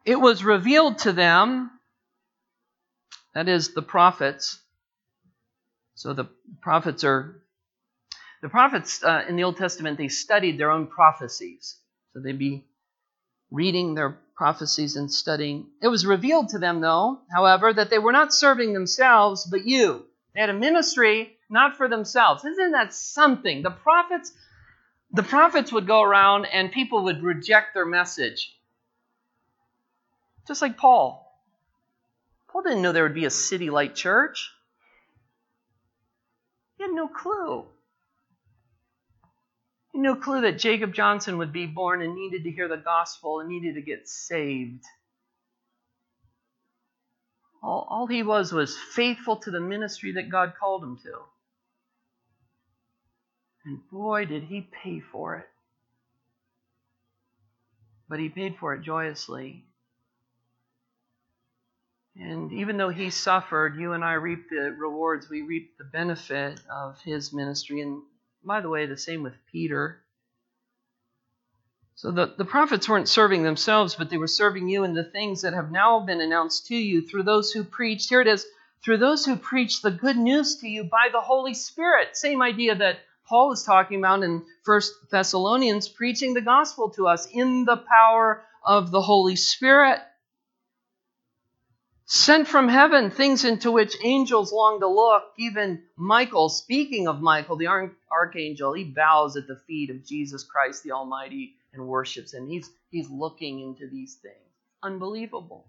It 0.06 0.15
was 0.15 0.45
revealed 0.45 1.00
to 1.00 1.12
them, 1.12 1.69
that 3.34 3.50
is, 3.50 3.74
the 3.74 3.82
prophets. 3.82 4.60
So 5.95 6.13
the 6.13 6.30
prophets 6.62 7.04
are, 7.04 7.41
the 8.41 8.50
prophets 8.50 9.04
uh, 9.04 9.26
in 9.28 9.36
the 9.36 9.43
Old 9.43 9.58
Testament, 9.58 9.98
they 9.98 10.08
studied 10.08 10.58
their 10.58 10.71
own 10.71 10.88
prophecies. 10.88 11.76
So 12.13 12.21
they'd 12.21 12.39
be 12.39 12.63
reading 13.52 13.95
their 13.95 14.17
prophecies 14.36 14.95
and 14.95 15.12
studying. 15.12 15.67
It 15.82 15.88
was 15.88 16.06
revealed 16.06 16.50
to 16.50 16.60
them, 16.60 16.82
though, 16.82 17.19
however, 17.34 17.74
that 17.74 17.89
they 17.89 18.00
were 18.00 18.12
not 18.12 18.34
serving 18.34 18.74
themselves, 18.74 19.48
but 19.50 19.65
you. 19.65 20.06
They 20.34 20.41
had 20.41 20.50
a 20.50 20.54
ministry 20.54 21.38
not 21.50 21.78
for 21.78 21.88
themselves. 21.88 22.43
Isn't 22.43 22.71
that 22.71 22.93
something? 22.93 23.62
The 23.62 23.71
prophets, 23.71 24.34
the 25.12 25.24
prophets 25.24 25.71
would 25.71 25.88
go 25.88 26.02
around 26.02 26.45
and 26.45 26.71
people 26.71 27.06
would 27.06 27.24
reject 27.24 27.74
their 27.74 27.86
message. 27.86 28.54
Just 30.48 30.62
like 30.62 30.78
Paul. 30.78 31.21
Paul 32.50 32.63
didn't 32.63 32.82
know 32.82 32.91
there 32.91 33.04
would 33.04 33.13
be 33.13 33.26
a 33.26 33.32
city 33.32 33.69
light 33.69 33.95
church. 33.95 34.52
He 36.78 36.84
had 36.84 36.91
no 36.91 37.08
clue. 37.08 37.65
No 39.97 40.13
clue 40.13 40.41
that 40.41 40.60
Jacob 40.60 40.93
Johnson 40.93 41.38
would 41.38 41.53
be 41.53 41.65
born 41.65 42.01
and 42.01 42.15
needed 42.15 42.43
to 42.43 42.51
hear 42.51 42.67
the 42.67 42.75
gospel 42.75 43.39
and 43.39 43.47
needed 43.47 43.75
to 43.75 43.81
get 43.81 44.10
saved. 44.10 44.84
All, 47.63 47.88
all 47.89 48.05
he 48.05 48.21
was 48.21 48.51
was 48.51 48.77
faithful 48.77 49.38
to 49.38 49.51
the 49.51 49.62
ministry 49.62 50.12
that 50.13 50.29
God 50.29 50.53
called 50.60 50.84
him 50.84 50.97
to. 51.03 51.19
And 53.65 53.79
boy, 53.89 54.25
did 54.25 54.43
he 54.43 54.67
pay 54.84 54.99
for 54.99 55.38
it. 55.38 55.47
But 58.10 58.19
he 58.19 58.27
paid 58.27 58.58
for 58.58 58.73
it 58.73 58.81
joyously. 58.81 59.63
And 62.17 62.51
even 62.51 62.75
though 62.75 62.89
he 62.89 63.10
suffered, 63.10 63.77
you 63.77 63.93
and 63.93 64.03
I 64.03 64.13
reap 64.13 64.49
the 64.49 64.75
rewards, 64.77 65.29
we 65.29 65.41
reap 65.41 65.77
the 65.77 65.86
benefit 65.86 66.60
of 66.69 67.01
his 67.01 67.34
ministry. 67.34 67.79
And 67.79 68.03
by 68.45 68.62
the 68.62 68.69
way, 68.69 68.86
the 68.86 68.97
same 68.97 69.23
with 69.23 69.34
Peter. 69.51 70.01
So 71.95 72.12
the, 72.12 72.34
the 72.38 72.45
prophets 72.45 72.88
weren't 72.88 73.10
serving 73.10 73.43
themselves, 73.43 73.95
but 73.95 74.10
they 74.10 74.17
were 74.17 74.27
serving 74.27 74.67
you 74.67 74.84
in 74.84 74.93
the 74.93 75.03
things 75.03 75.41
that 75.41 75.53
have 75.53 75.71
now 75.71 76.01
been 76.01 76.21
announced 76.21 76.67
to 76.67 76.75
you 76.75 77.01
through 77.01 77.23
those 77.23 77.51
who 77.51 77.63
preached. 77.63 78.10
Here 78.10 78.21
it 78.21 78.27
is 78.27 78.45
through 78.84 78.97
those 78.97 79.25
who 79.25 79.36
preach 79.36 79.81
the 79.81 79.91
good 79.91 80.17
news 80.17 80.58
to 80.58 80.67
you 80.67 80.84
by 80.84 81.08
the 81.12 81.21
Holy 81.21 81.53
Spirit. 81.53 82.15
Same 82.15 82.41
idea 82.41 82.75
that 82.75 82.99
Paul 83.27 83.51
is 83.53 83.63
talking 83.63 83.99
about 83.99 84.23
in 84.23 84.43
First 84.63 84.93
Thessalonians, 85.10 85.88
preaching 85.88 86.34
the 86.34 86.41
gospel 86.41 86.89
to 86.91 87.08
us 87.08 87.27
in 87.31 87.65
the 87.65 87.77
power 87.77 88.43
of 88.63 88.91
the 88.91 89.01
Holy 89.01 89.36
Spirit 89.36 89.99
sent 92.06 92.48
from 92.48 92.68
heaven, 92.70 93.10
things 93.10 93.44
into 93.46 93.72
which 93.72 93.98
angels 94.04 94.54
long 94.54 94.80
to 94.80 94.88
look. 94.88 95.24
Even 95.38 95.84
Michael, 95.96 96.50
speaking 96.50 97.08
of 97.08 97.22
Michael, 97.22 97.58
the 97.58 97.68
archangel, 98.12 98.74
he 98.74 98.84
bows 98.84 99.36
at 99.36 99.48
the 99.48 99.60
feet 99.68 99.89
of 99.89 100.06
Jesus 100.06 100.44
Christ 100.44 100.84
the 100.84 100.91
Almighty 100.91 101.56
and 101.74 101.88
worships 101.88 102.34
him. 102.34 102.48
He's, 102.48 102.70
he's 102.89 103.10
looking 103.10 103.60
into 103.60 103.88
these 103.88 104.15
things. 104.15 104.36
Unbelievable. 104.84 105.65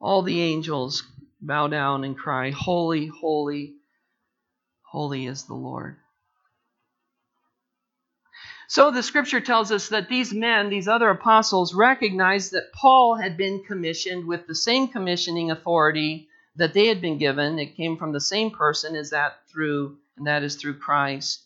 All 0.00 0.22
the 0.22 0.40
angels 0.40 1.02
bow 1.40 1.68
down 1.68 2.04
and 2.04 2.16
cry, 2.16 2.50
Holy, 2.50 3.06
holy, 3.06 3.74
holy 4.82 5.26
is 5.26 5.44
the 5.44 5.54
Lord. 5.54 5.96
So 8.70 8.92
the 8.92 9.02
scripture 9.02 9.40
tells 9.40 9.72
us 9.72 9.88
that 9.88 10.08
these 10.08 10.32
men, 10.32 10.70
these 10.70 10.86
other 10.86 11.10
apostles, 11.10 11.74
recognized 11.74 12.52
that 12.52 12.72
Paul 12.72 13.16
had 13.16 13.36
been 13.36 13.64
commissioned 13.64 14.28
with 14.28 14.46
the 14.46 14.54
same 14.54 14.86
commissioning 14.86 15.50
authority 15.50 16.28
that 16.54 16.72
they 16.72 16.86
had 16.86 17.00
been 17.00 17.18
given. 17.18 17.58
It 17.58 17.74
came 17.74 17.96
from 17.96 18.12
the 18.12 18.20
same 18.20 18.52
person 18.52 18.94
as 18.94 19.10
that 19.10 19.40
through, 19.48 19.98
and 20.16 20.28
that 20.28 20.44
is 20.44 20.54
through 20.54 20.78
Christ. 20.78 21.42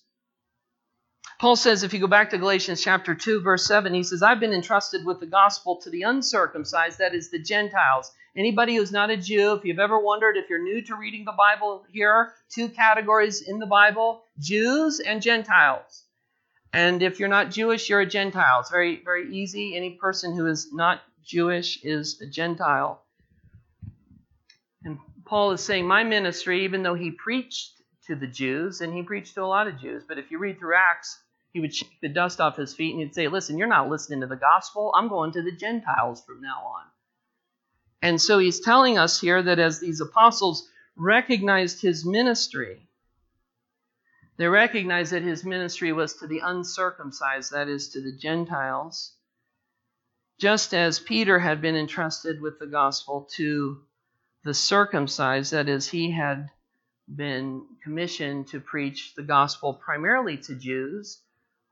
Paul 1.41 1.57
says, 1.57 1.83
if 1.83 1.95
you 1.95 1.99
go 1.99 2.07
back 2.07 2.29
to 2.29 2.37
Galatians 2.37 2.85
chapter 2.85 3.15
2, 3.15 3.41
verse 3.41 3.67
7, 3.67 3.95
he 3.95 4.03
says, 4.03 4.23
I've 4.23 4.39
been 4.39 4.53
entrusted 4.53 5.07
with 5.07 5.21
the 5.21 5.27
gospel 5.27 5.81
to 5.81 5.89
the 5.89 6.03
uncircumcised, 6.03 6.99
that 6.99 7.15
is 7.15 7.31
the 7.31 7.39
Gentiles. 7.39 8.13
Anybody 8.37 8.77
who's 8.77 8.93
not 8.93 9.09
a 9.09 9.17
Jew, 9.17 9.55
if 9.55 9.65
you've 9.65 9.79
ever 9.79 9.99
wondered 9.99 10.37
if 10.37 10.51
you're 10.51 10.63
new 10.63 10.83
to 10.83 10.95
reading 10.95 11.25
the 11.25 11.33
Bible 11.33 11.87
here, 11.91 12.35
two 12.51 12.69
categories 12.69 13.41
in 13.41 13.61
the 13.61 13.67
Bible 13.67 14.25
Jews 14.39 15.01
and 15.01 15.23
Gentiles. 15.23 16.04
And 16.75 17.05
if 17.05 17.21
you're 17.21 17.29
not 17.29 17.53
Jewish, 17.53 17.89
you're 17.89 18.01
a 18.01 18.07
Gentile. 18.07 18.59
It's 18.59 18.71
very, 18.71 19.01
very 19.05 19.33
easy. 19.33 19.77
Any 19.77 19.91
person 19.91 20.37
who 20.37 20.47
is 20.47 20.73
not 20.73 21.03
Jewish 21.25 21.79
is 21.85 22.21
a 22.21 22.27
Gentile. 22.27 23.01
And 24.83 24.99
Paul 25.25 25.53
is 25.53 25.61
saying, 25.61 25.87
My 25.87 26.03
ministry, 26.03 26.65
even 26.65 26.83
though 26.83 26.97
he 26.97 27.13
preached 27.13 27.81
to 28.09 28.17
the 28.17 28.27
Jews, 28.27 28.81
and 28.81 28.93
he 28.93 29.05
preached 29.05 29.35
to 29.35 29.45
a 29.45 29.47
lot 29.47 29.69
of 29.69 29.81
Jews, 29.81 30.03
but 30.07 30.19
if 30.19 30.33
you 30.33 30.39
read 30.39 30.59
through 30.59 30.75
Acts, 30.75 31.17
he 31.53 31.61
would 31.61 31.73
shake 31.73 32.01
the 32.03 32.09
dust 32.09 32.41
off 32.41 32.57
his 32.57 32.75
feet 32.75 32.91
and 32.91 33.01
he'd 33.01 33.15
say, 33.15 33.29
Listen, 33.29 33.57
you're 33.57 33.69
not 33.69 33.89
listening 33.89 34.23
to 34.23 34.27
the 34.27 34.35
gospel. 34.35 34.93
I'm 34.97 35.07
going 35.07 35.31
to 35.33 35.43
the 35.43 35.53
Gentiles 35.53 36.25
from 36.27 36.41
now 36.43 36.59
on. 36.59 36.83
And 38.03 38.21
so 38.21 38.41
he's 38.41 38.59
telling 38.59 38.99
us 38.99 39.21
here 39.21 39.41
that 39.41 39.61
as 39.61 39.79
these 39.79 40.01
apostles 40.01 40.69
recognized 40.97 41.81
his 41.81 42.05
ministry, 42.05 42.89
they 44.37 44.47
recognized 44.47 45.13
that 45.13 45.23
his 45.23 45.45
ministry 45.45 45.93
was 45.93 46.15
to 46.15 46.27
the 46.27 46.41
uncircumcised, 46.41 47.53
that 47.53 47.69
is, 47.69 47.89
to 47.91 48.01
the 48.01 48.13
Gentiles, 48.13 49.13
just 50.39 50.75
as 50.75 50.99
Peter 50.99 51.39
had 51.39 51.61
been 51.61 51.77
entrusted 51.77 52.41
with 52.41 52.59
the 52.59 52.67
gospel 52.67 53.29
to 53.37 53.81
the 54.45 54.55
circumcised, 54.55 55.53
that 55.53 55.69
is, 55.69 55.89
he 55.89 56.11
had 56.11 56.51
been 57.15 57.65
commissioned 57.83 58.49
to 58.49 58.61
preach 58.61 59.15
the 59.15 59.23
gospel 59.23 59.75
primarily 59.75 60.37
to 60.39 60.55
Jews, 60.55 61.21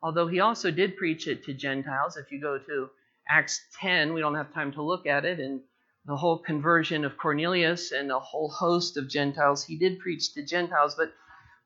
although 0.02 0.28
he 0.28 0.40
also 0.40 0.70
did 0.70 0.96
preach 0.96 1.26
it 1.26 1.44
to 1.44 1.54
Gentiles. 1.54 2.16
If 2.16 2.30
you 2.30 2.40
go 2.40 2.58
to 2.58 2.90
Acts 3.28 3.60
10, 3.80 4.12
we 4.14 4.20
don't 4.20 4.34
have 4.34 4.52
time 4.54 4.72
to 4.72 4.82
look 4.82 5.06
at 5.06 5.24
it, 5.24 5.40
and 5.40 5.60
the 6.04 6.16
whole 6.16 6.38
conversion 6.38 7.04
of 7.04 7.16
Cornelius 7.16 7.92
and 7.92 8.10
a 8.10 8.18
whole 8.18 8.48
host 8.48 8.96
of 8.96 9.08
Gentiles, 9.08 9.64
he 9.64 9.76
did 9.76 9.98
preach 9.98 10.34
to 10.34 10.44
Gentiles, 10.44 10.94
but 10.96 11.12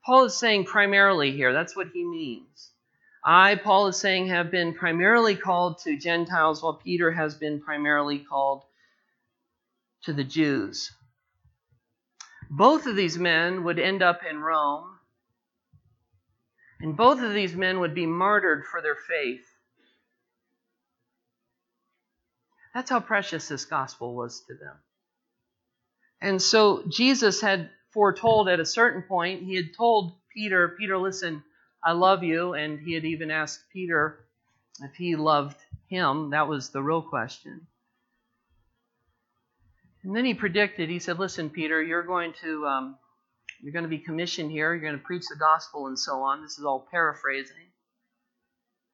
Paul 0.06 0.26
is 0.26 0.36
saying 0.36 0.66
primarily 0.66 1.32
here. 1.32 1.52
That's 1.52 1.74
what 1.74 1.88
he 1.92 2.04
means. 2.04 2.70
I, 3.24 3.56
Paul 3.56 3.88
is 3.88 3.96
saying, 3.96 4.28
have 4.28 4.52
been 4.52 4.72
primarily 4.72 5.34
called 5.34 5.78
to 5.78 5.98
Gentiles, 5.98 6.62
while 6.62 6.74
Peter 6.74 7.10
has 7.10 7.34
been 7.34 7.60
primarily 7.60 8.20
called 8.20 8.62
to 10.04 10.12
the 10.12 10.22
Jews. 10.22 10.92
Both 12.48 12.86
of 12.86 12.94
these 12.94 13.18
men 13.18 13.64
would 13.64 13.80
end 13.80 14.00
up 14.00 14.20
in 14.28 14.38
Rome, 14.38 14.84
and 16.78 16.96
both 16.96 17.20
of 17.20 17.34
these 17.34 17.56
men 17.56 17.80
would 17.80 17.94
be 17.94 18.06
martyred 18.06 18.62
for 18.70 18.80
their 18.80 18.94
faith. 18.94 19.44
That's 22.72 22.90
how 22.90 23.00
precious 23.00 23.48
this 23.48 23.64
gospel 23.64 24.14
was 24.14 24.44
to 24.46 24.54
them. 24.54 24.76
And 26.20 26.40
so 26.40 26.84
Jesus 26.88 27.40
had 27.40 27.70
foretold 27.96 28.46
at 28.50 28.61
a 28.61 28.66
certain 28.66 29.00
point, 29.00 29.42
he 29.42 29.54
had 29.54 29.72
told 29.74 30.12
Peter, 30.35 30.76
Peter, 30.78 30.98
listen, 30.98 31.42
I 31.82 31.92
love 31.92 32.22
you. 32.22 32.52
And 32.52 32.78
he 32.78 32.92
had 32.92 33.06
even 33.06 33.30
asked 33.30 33.61
Peter 33.72 34.18
if 34.82 34.94
he 34.96 35.16
loved 35.16 35.56
him. 35.88 36.28
That 36.30 36.46
was 36.46 36.68
the 36.68 36.82
real 36.82 37.00
question. 37.00 37.66
And 40.02 40.14
then 40.14 40.26
he 40.26 40.35
predicted, 40.35 40.90
he 40.90 40.98
said, 40.98 41.18
Listen, 41.18 41.48
Peter, 41.48 41.82
you're 41.82 42.02
going 42.02 42.35
to. 42.42 42.66
Um, 42.66 42.96
you're 43.62 43.72
going 43.72 43.85
to 43.85 43.88
be 43.88 43.98
commissioned 43.98 44.50
here. 44.50 44.74
You're 44.74 44.82
going 44.82 44.98
to 44.98 45.02
preach 45.02 45.24
the 45.30 45.37
gospel 45.37 45.87
and 45.87 45.98
so 45.98 46.20
on. 46.20 46.42
This 46.42 46.59
is 46.59 46.64
all 46.66 46.87
paraphrasing. 46.90 47.56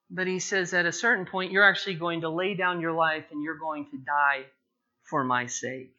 But 0.09 0.25
he 0.25 0.39
says 0.39 0.73
at 0.73 0.85
a 0.85 0.91
certain 0.93 1.25
point, 1.25 1.51
you're 1.51 1.69
actually 1.69 1.95
going 1.95 2.21
to 2.21 2.29
lay 2.29 2.55
down 2.55 2.79
your 2.79 2.93
life 2.93 3.25
and 3.31 3.43
you're 3.43 3.57
going 3.57 3.87
to 3.91 3.97
die 3.97 4.45
for 5.09 5.25
my 5.25 5.47
sake. 5.47 5.93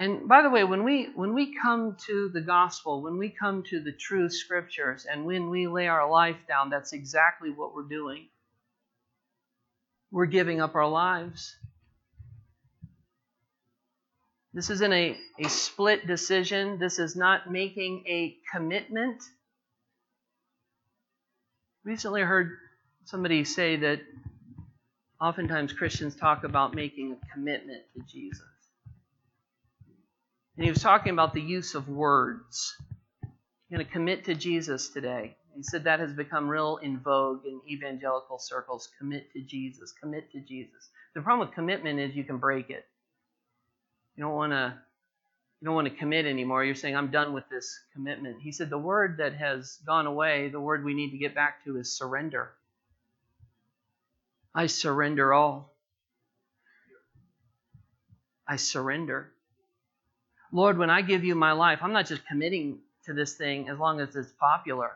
And 0.00 0.26
by 0.26 0.40
the 0.40 0.48
way, 0.48 0.64
when 0.64 0.82
we 0.82 1.10
when 1.14 1.34
we 1.34 1.54
come 1.54 1.94
to 2.06 2.30
the 2.32 2.40
gospel, 2.40 3.02
when 3.02 3.18
we 3.18 3.28
come 3.28 3.62
to 3.64 3.80
the 3.80 3.92
true 3.92 4.30
scriptures, 4.30 5.04
and 5.04 5.26
when 5.26 5.50
we 5.50 5.66
lay 5.66 5.88
our 5.88 6.10
life 6.10 6.38
down, 6.48 6.70
that's 6.70 6.94
exactly 6.94 7.50
what 7.50 7.74
we're 7.74 7.82
doing. 7.82 8.26
We're 10.10 10.24
giving 10.24 10.58
up 10.58 10.74
our 10.74 10.88
lives. 10.88 11.54
This 14.54 14.70
isn't 14.70 14.92
a, 14.92 15.18
a 15.38 15.48
split 15.50 16.06
decision. 16.06 16.78
This 16.78 16.98
is 16.98 17.14
not 17.14 17.52
making 17.52 18.04
a 18.08 18.36
commitment. 18.50 19.22
Recently, 21.84 22.22
I 22.22 22.24
heard 22.24 22.56
somebody 23.04 23.44
say 23.44 23.76
that 23.76 24.00
oftentimes 25.20 25.74
Christians 25.74 26.16
talk 26.16 26.44
about 26.44 26.74
making 26.74 27.12
a 27.12 27.34
commitment 27.34 27.82
to 27.94 28.02
Jesus. 28.10 28.49
And 30.60 30.66
he 30.66 30.72
was 30.72 30.82
talking 30.82 31.14
about 31.14 31.32
the 31.32 31.40
use 31.40 31.74
of 31.74 31.88
words. 31.88 32.76
Going 33.72 33.82
to 33.82 33.90
commit 33.90 34.26
to 34.26 34.34
Jesus 34.34 34.90
today. 34.90 35.34
He 35.56 35.62
said 35.62 35.84
that 35.84 36.00
has 36.00 36.12
become 36.12 36.50
real 36.50 36.76
in 36.82 36.98
vogue 36.98 37.46
in 37.46 37.62
evangelical 37.66 38.38
circles. 38.38 38.90
Commit 38.98 39.32
to 39.32 39.40
Jesus. 39.40 39.94
Commit 39.98 40.30
to 40.32 40.40
Jesus. 40.40 40.90
The 41.14 41.22
problem 41.22 41.48
with 41.48 41.54
commitment 41.54 41.98
is 41.98 42.14
you 42.14 42.24
can 42.24 42.36
break 42.36 42.68
it. 42.68 42.84
You 44.16 44.24
don't 44.24 44.34
want 44.34 44.52
to. 44.52 44.74
You 45.62 45.64
don't 45.64 45.74
want 45.74 45.88
to 45.88 45.94
commit 45.94 46.26
anymore. 46.26 46.62
You're 46.62 46.74
saying, 46.74 46.94
I'm 46.94 47.10
done 47.10 47.32
with 47.32 47.48
this 47.48 47.80
commitment. 47.94 48.42
He 48.42 48.52
said 48.52 48.68
the 48.68 48.76
word 48.76 49.16
that 49.16 49.32
has 49.32 49.78
gone 49.86 50.06
away, 50.06 50.50
the 50.50 50.60
word 50.60 50.84
we 50.84 50.92
need 50.92 51.12
to 51.12 51.18
get 51.18 51.34
back 51.34 51.64
to 51.64 51.78
is 51.78 51.96
surrender. 51.96 52.50
I 54.54 54.66
surrender 54.66 55.32
all. 55.32 55.74
I 58.46 58.56
surrender. 58.56 59.32
Lord, 60.52 60.78
when 60.78 60.90
I 60.90 61.02
give 61.02 61.24
you 61.24 61.34
my 61.34 61.52
life, 61.52 61.78
I'm 61.82 61.92
not 61.92 62.06
just 62.06 62.26
committing 62.26 62.80
to 63.04 63.14
this 63.14 63.34
thing 63.34 63.68
as 63.68 63.78
long 63.78 64.00
as 64.00 64.14
it's 64.16 64.32
popular. 64.32 64.92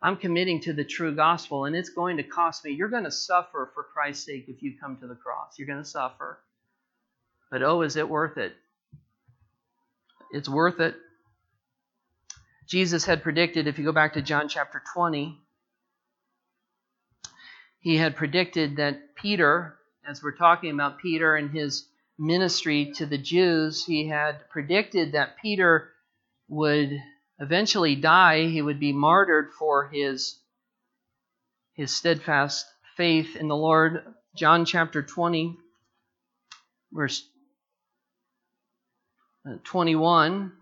I'm 0.00 0.16
committing 0.16 0.60
to 0.62 0.72
the 0.72 0.84
true 0.84 1.14
gospel, 1.14 1.64
and 1.64 1.74
it's 1.74 1.88
going 1.88 2.18
to 2.18 2.22
cost 2.22 2.64
me. 2.64 2.72
You're 2.72 2.88
going 2.88 3.04
to 3.04 3.10
suffer 3.10 3.70
for 3.74 3.82
Christ's 3.82 4.26
sake 4.26 4.44
if 4.48 4.62
you 4.62 4.74
come 4.78 4.96
to 4.98 5.06
the 5.06 5.14
cross. 5.14 5.58
You're 5.58 5.66
going 5.66 5.82
to 5.82 5.88
suffer. 5.88 6.38
But 7.50 7.62
oh, 7.62 7.82
is 7.82 7.96
it 7.96 8.08
worth 8.08 8.36
it? 8.36 8.54
It's 10.32 10.48
worth 10.48 10.80
it. 10.80 10.94
Jesus 12.68 13.04
had 13.04 13.22
predicted, 13.22 13.66
if 13.66 13.78
you 13.78 13.84
go 13.84 13.92
back 13.92 14.14
to 14.14 14.22
John 14.22 14.48
chapter 14.48 14.82
20, 14.94 15.38
he 17.78 17.96
had 17.96 18.16
predicted 18.16 18.76
that 18.76 19.14
Peter, 19.14 19.76
as 20.06 20.22
we're 20.22 20.36
talking 20.36 20.72
about 20.72 20.98
Peter 20.98 21.36
and 21.36 21.50
his 21.50 21.86
ministry 22.18 22.92
to 22.96 23.06
the 23.06 23.18
Jews, 23.18 23.84
he 23.84 24.08
had 24.08 24.48
predicted 24.50 25.12
that 25.12 25.36
Peter 25.40 25.92
would 26.48 26.90
eventually 27.38 27.94
die. 27.96 28.46
He 28.46 28.62
would 28.62 28.80
be 28.80 28.92
martyred 28.92 29.52
for 29.58 29.88
his, 29.88 30.38
his 31.74 31.94
steadfast 31.94 32.66
faith 32.96 33.36
in 33.36 33.48
the 33.48 33.56
Lord. 33.56 34.02
John 34.34 34.64
chapter 34.64 35.02
20, 35.02 35.56
verse 36.92 37.26
uh, 39.48 39.56
21. 39.64 40.52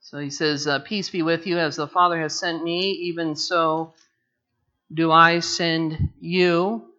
So 0.00 0.18
he 0.18 0.30
says, 0.30 0.66
uh, 0.66 0.80
Peace 0.80 1.10
be 1.10 1.22
with 1.22 1.46
you, 1.46 1.58
as 1.58 1.76
the 1.76 1.88
Father 1.88 2.20
has 2.20 2.38
sent 2.38 2.62
me, 2.62 2.90
even 2.90 3.34
so 3.34 3.94
do 4.92 5.10
I 5.10 5.40
send 5.40 6.10
you? 6.20 6.90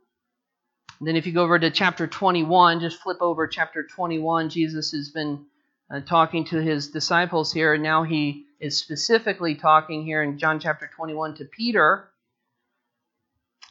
then, 1.02 1.15
if 1.15 1.28
you 1.28 1.34
go 1.34 1.43
over 1.43 1.60
to 1.60 1.69
chapter 1.69 2.08
21, 2.08 2.80
just 2.80 3.02
flip 3.02 3.17
over 3.21 3.48
chapter 3.48 3.84
21. 3.84 4.50
Jesus 4.50 4.91
has 4.91 5.10
been 5.10 5.45
uh, 5.93 6.00
talking 6.00 6.45
to 6.45 6.62
his 6.62 6.89
disciples 6.89 7.52
here, 7.52 7.74
and 7.74 7.84
now 7.84 8.04
he 8.04 8.45
is 8.60 8.78
specifically 8.78 9.56
talking 9.56 10.06
here 10.06 10.24
in 10.24 10.39
John 10.39 10.60
chapter 10.60 10.89
21 10.95 11.36
to 11.36 11.45
Peter. 11.45 12.10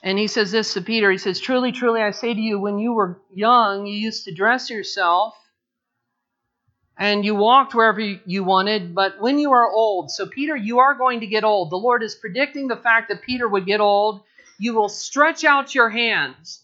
And 0.03 0.19
he 0.19 0.27
says 0.27 0.53
this 0.53 0.75
to 0.75 0.83
Peter 0.83 1.11
He 1.11 1.19
says, 1.19 1.41
Truly, 1.41 1.73
truly, 1.73 2.03
I 2.03 2.11
say 2.11 2.35
to 2.35 2.41
you, 2.41 2.61
when 2.61 2.79
you 2.79 2.93
were 2.93 3.21
young, 3.33 3.87
you 3.87 3.95
used 3.95 4.25
to 4.27 4.35
dress 4.35 4.69
yourself 4.69 5.35
and 6.97 7.25
you 7.25 7.35
walked 7.35 7.75
wherever 7.75 8.01
you 8.01 8.45
wanted, 8.45 8.95
but 8.95 9.21
when 9.21 9.39
you 9.39 9.53
are 9.53 9.69
old, 9.69 10.11
so 10.11 10.27
Peter, 10.27 10.57
you 10.57 10.79
are 10.79 10.95
going 10.95 11.21
to 11.21 11.27
get 11.27 11.45
old. 11.45 11.71
The 11.71 11.77
Lord 11.77 12.03
is 12.03 12.15
predicting 12.15 12.69
the 12.69 12.77
fact 12.77 13.09
that 13.09 13.23
Peter 13.23 13.49
would 13.49 13.67
get 13.67 13.81
old. 13.81 14.23
You 14.59 14.75
will 14.75 14.89
stretch 14.89 15.45
out 15.45 15.75
your 15.75 15.91
hands. 15.91 16.63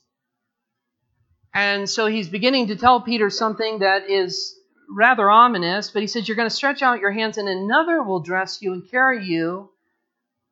And 1.52 1.90
so 1.90 2.06
he's 2.06 2.28
beginning 2.28 2.68
to 2.68 2.76
tell 2.76 3.00
Peter 3.00 3.28
something 3.28 3.80
that 3.80 4.08
is 4.08 4.54
rather 4.88 5.28
ominous, 5.28 5.90
but 5.90 6.02
he 6.02 6.06
says, 6.06 6.28
You're 6.28 6.36
going 6.36 6.48
to 6.48 6.54
stretch 6.54 6.82
out 6.82 7.00
your 7.00 7.10
hands, 7.10 7.38
and 7.38 7.48
another 7.48 8.02
will 8.02 8.20
dress 8.20 8.62
you 8.62 8.72
and 8.72 8.88
carry 8.88 9.24
you 9.24 9.70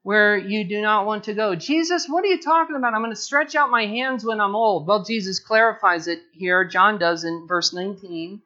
where 0.03 0.37
you 0.39 0.65
do 0.65 0.81
not 0.81 1.07
want 1.07 1.25
to 1.25 1.35
go. 1.35 1.55
Jesus, 1.55 2.07
what 2.09 2.25
are 2.25 2.29
you 2.29 2.41
talking 2.41 2.77
about? 2.77 2.95
I'm 2.95 3.03
going 3.03 3.13
to 3.13 3.17
stretch 3.17 3.55
out 3.55 3.71
my 3.71 3.87
hands 3.87 4.25
when 4.25 4.41
I'm 4.41 4.57
old. 4.57 4.87
Well, 4.87 5.05
Jesus 5.05 5.39
clarifies 5.39 6.09
it 6.09 6.21
here. 6.33 6.65
John 6.65 6.99
does 6.99 7.25
in 7.25 7.47
verse 7.47 7.73
19. 7.75 8.41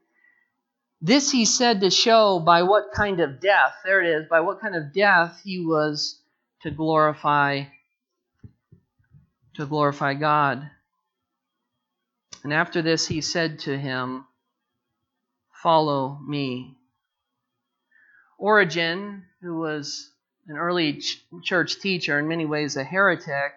This 1.05 1.33
he 1.33 1.47
said 1.47 1.81
to 1.81 1.91
show 1.91 2.39
by 2.39 2.63
what 2.63 2.93
kind 2.95 3.19
of 3.19 3.41
death, 3.41 3.75
there 3.85 4.01
it 4.01 4.09
is, 4.09 4.29
by 4.29 4.39
what 4.39 4.61
kind 4.61 4.77
of 4.77 4.93
death 4.93 5.41
he 5.43 5.59
was 5.59 6.21
to 6.63 6.71
glorify 6.71 7.65
to 9.55 9.67
glorify 9.67 10.15
God. 10.15 10.71
And 12.45 12.53
after 12.53 12.83
this 12.83 13.07
he 13.09 13.21
said 13.21 13.59
to 13.61 13.77
him, 13.77 14.25
Follow 15.63 16.19
me. 16.27 16.77
Origen, 18.39 19.25
who 19.43 19.59
was 19.59 20.11
an 20.47 20.57
early 20.57 21.01
ch- 21.01 21.25
church 21.43 21.81
teacher, 21.81 22.19
in 22.19 22.29
many 22.29 22.47
ways 22.47 22.77
a 22.77 22.85
heretic, 22.85 23.53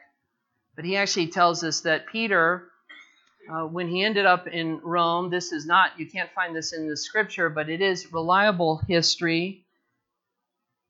but 0.76 0.84
he 0.84 0.98
actually 0.98 1.28
tells 1.28 1.64
us 1.64 1.82
that 1.82 2.08
Peter 2.08 2.70
uh, 3.50 3.66
when 3.66 3.88
he 3.88 4.04
ended 4.04 4.26
up 4.26 4.48
in 4.48 4.80
Rome, 4.84 5.30
this 5.30 5.52
is 5.52 5.66
not, 5.66 5.92
you 6.00 6.08
can't 6.08 6.32
find 6.34 6.56
this 6.56 6.74
in 6.74 6.90
the 6.90 6.98
scripture, 6.98 7.50
but 7.50 7.70
it 7.70 7.82
is 7.82 8.12
reliable 8.12 8.82
history 8.88 9.66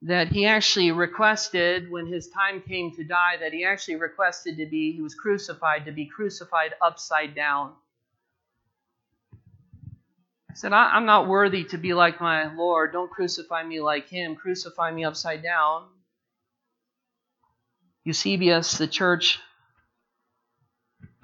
that 0.01 0.27
he 0.27 0.45
actually 0.45 0.91
requested, 0.91 1.89
when 1.89 2.05
his 2.05 2.27
time 2.29 2.61
came 2.61 2.91
to 2.95 3.03
die, 3.03 3.37
that 3.39 3.51
he 3.53 3.65
actually 3.65 3.95
requested 3.95 4.57
to 4.57 4.65
be, 4.67 4.91
he 4.91 5.01
was 5.01 5.15
crucified, 5.15 5.85
to 5.85 5.91
be 5.91 6.05
crucified 6.05 6.73
upside 6.81 7.33
down. 7.33 7.71
He 10.49 10.55
said, 10.55 10.73
I'm 10.73 11.05
not 11.05 11.27
worthy 11.27 11.63
to 11.65 11.77
be 11.77 11.93
like 11.93 12.21
my 12.21 12.53
Lord. 12.55 12.93
Don't 12.93 13.11
crucify 13.11 13.63
me 13.63 13.81
like 13.81 14.07
him. 14.07 14.35
Crucify 14.35 14.91
me 14.91 15.03
upside 15.03 15.43
down. 15.43 15.85
Eusebius, 18.03 18.77
the 18.77 18.87
church 18.87 19.39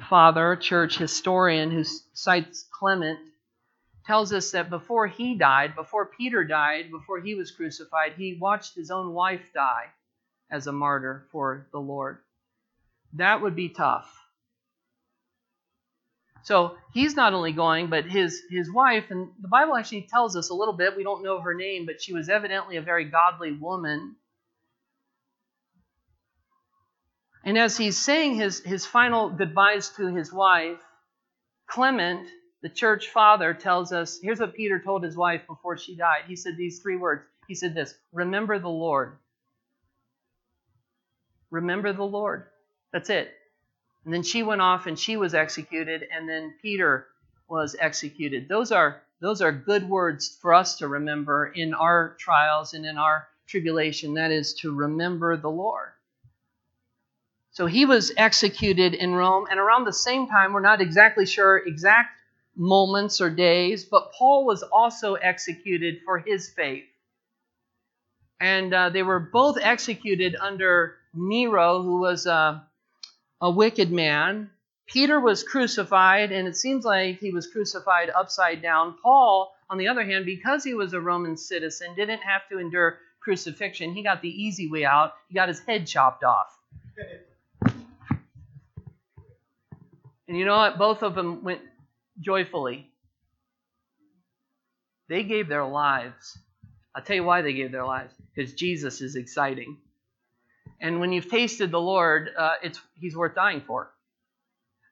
father, 0.09 0.55
church 0.55 0.97
historian 0.97 1.71
who 1.71 1.83
cites 2.13 2.65
Clement, 2.71 3.19
tells 4.05 4.33
us 4.33 4.51
that 4.51 4.69
before 4.69 5.07
he 5.07 5.35
died, 5.35 5.75
before 5.75 6.05
Peter 6.05 6.43
died, 6.43 6.91
before 6.91 7.19
he 7.19 7.35
was 7.35 7.51
crucified, 7.51 8.13
he 8.17 8.37
watched 8.39 8.75
his 8.75 8.91
own 8.91 9.13
wife 9.13 9.41
die 9.53 9.85
as 10.49 10.67
a 10.67 10.71
martyr 10.71 11.25
for 11.31 11.67
the 11.71 11.79
Lord. 11.79 12.17
That 13.13 13.41
would 13.41 13.55
be 13.55 13.69
tough. 13.69 14.11
So 16.43 16.75
he's 16.93 17.15
not 17.15 17.33
only 17.33 17.51
going, 17.51 17.87
but 17.87 18.05
his 18.05 18.41
his 18.49 18.71
wife, 18.71 19.11
and 19.11 19.29
the 19.41 19.47
Bible 19.47 19.75
actually 19.75 20.07
tells 20.09 20.35
us 20.35 20.49
a 20.49 20.55
little 20.55 20.73
bit. 20.73 20.97
We 20.97 21.03
don't 21.03 21.23
know 21.23 21.39
her 21.39 21.53
name, 21.53 21.85
but 21.85 22.01
she 22.01 22.13
was 22.13 22.29
evidently 22.29 22.77
a 22.77 22.81
very 22.81 23.05
godly 23.05 23.51
woman. 23.51 24.15
And 27.43 27.57
as 27.57 27.75
he's 27.75 27.97
saying 27.97 28.35
his, 28.35 28.59
his 28.59 28.85
final 28.85 29.29
goodbyes 29.29 29.89
to 29.97 30.13
his 30.13 30.31
wife, 30.31 30.79
Clement, 31.67 32.27
the 32.61 32.69
church 32.69 33.09
father, 33.09 33.53
tells 33.53 33.91
us 33.91 34.19
here's 34.21 34.39
what 34.39 34.53
Peter 34.53 34.79
told 34.79 35.03
his 35.03 35.17
wife 35.17 35.47
before 35.47 35.77
she 35.77 35.95
died. 35.95 36.23
He 36.27 36.35
said 36.35 36.55
these 36.55 36.79
three 36.79 36.97
words. 36.97 37.23
He 37.47 37.55
said 37.55 37.73
this 37.73 37.95
Remember 38.13 38.59
the 38.59 38.69
Lord. 38.69 39.17
Remember 41.49 41.93
the 41.93 42.03
Lord. 42.03 42.45
That's 42.93 43.09
it. 43.09 43.31
And 44.05 44.13
then 44.13 44.23
she 44.23 44.43
went 44.43 44.61
off 44.61 44.87
and 44.87 44.97
she 44.97 45.17
was 45.17 45.33
executed, 45.33 46.07
and 46.11 46.27
then 46.27 46.53
Peter 46.61 47.07
was 47.47 47.75
executed. 47.79 48.47
Those 48.47 48.71
are 48.71 49.01
those 49.19 49.41
are 49.41 49.51
good 49.51 49.87
words 49.87 50.37
for 50.41 50.53
us 50.53 50.77
to 50.79 50.87
remember 50.87 51.47
in 51.47 51.73
our 51.73 52.15
trials 52.19 52.73
and 52.73 52.85
in 52.85 52.97
our 52.97 53.27
tribulation. 53.47 54.15
That 54.15 54.31
is 54.31 54.53
to 54.55 54.73
remember 54.73 55.37
the 55.37 55.49
Lord. 55.49 55.91
So 57.53 57.65
he 57.65 57.85
was 57.85 58.13
executed 58.15 58.93
in 58.93 59.13
Rome, 59.13 59.45
and 59.51 59.59
around 59.59 59.83
the 59.83 59.91
same 59.91 60.27
time, 60.27 60.53
we're 60.53 60.61
not 60.61 60.79
exactly 60.79 61.25
sure 61.25 61.57
exact 61.57 62.15
moments 62.55 63.19
or 63.19 63.29
days, 63.29 63.83
but 63.83 64.13
Paul 64.13 64.45
was 64.45 64.63
also 64.63 65.15
executed 65.15 65.99
for 66.05 66.19
his 66.19 66.49
faith. 66.49 66.85
And 68.39 68.73
uh, 68.73 68.89
they 68.89 69.03
were 69.03 69.19
both 69.19 69.57
executed 69.61 70.35
under 70.39 70.95
Nero, 71.13 71.83
who 71.83 71.99
was 71.99 72.25
a, 72.25 72.65
a 73.41 73.51
wicked 73.51 73.91
man. 73.91 74.49
Peter 74.87 75.19
was 75.19 75.43
crucified, 75.43 76.31
and 76.31 76.47
it 76.47 76.55
seems 76.55 76.85
like 76.85 77.19
he 77.19 77.31
was 77.31 77.47
crucified 77.47 78.09
upside 78.11 78.61
down. 78.61 78.95
Paul, 79.03 79.53
on 79.69 79.77
the 79.77 79.89
other 79.89 80.05
hand, 80.05 80.25
because 80.25 80.63
he 80.63 80.73
was 80.73 80.93
a 80.93 81.01
Roman 81.01 81.35
citizen, 81.35 81.95
didn't 81.95 82.21
have 82.21 82.47
to 82.49 82.59
endure 82.59 82.99
crucifixion. 83.19 83.93
He 83.93 84.03
got 84.03 84.21
the 84.21 84.29
easy 84.29 84.69
way 84.69 84.85
out, 84.85 85.15
he 85.27 85.35
got 85.35 85.49
his 85.49 85.59
head 85.59 85.85
chopped 85.85 86.23
off. 86.23 86.57
And 90.31 90.39
you 90.39 90.45
know 90.45 90.55
what? 90.55 90.77
Both 90.77 91.03
of 91.03 91.13
them 91.13 91.43
went 91.43 91.59
joyfully. 92.21 92.89
They 95.09 95.23
gave 95.23 95.49
their 95.49 95.65
lives. 95.65 96.37
I'll 96.95 97.03
tell 97.03 97.17
you 97.17 97.25
why 97.25 97.41
they 97.41 97.51
gave 97.51 97.73
their 97.73 97.83
lives. 97.83 98.13
Because 98.33 98.53
Jesus 98.53 99.01
is 99.01 99.17
exciting. 99.17 99.75
And 100.79 101.01
when 101.01 101.11
you've 101.11 101.29
tasted 101.29 101.69
the 101.69 101.81
Lord, 101.81 102.29
uh, 102.37 102.53
it's 102.63 102.79
He's 102.93 103.13
worth 103.13 103.35
dying 103.35 103.61
for. 103.67 103.91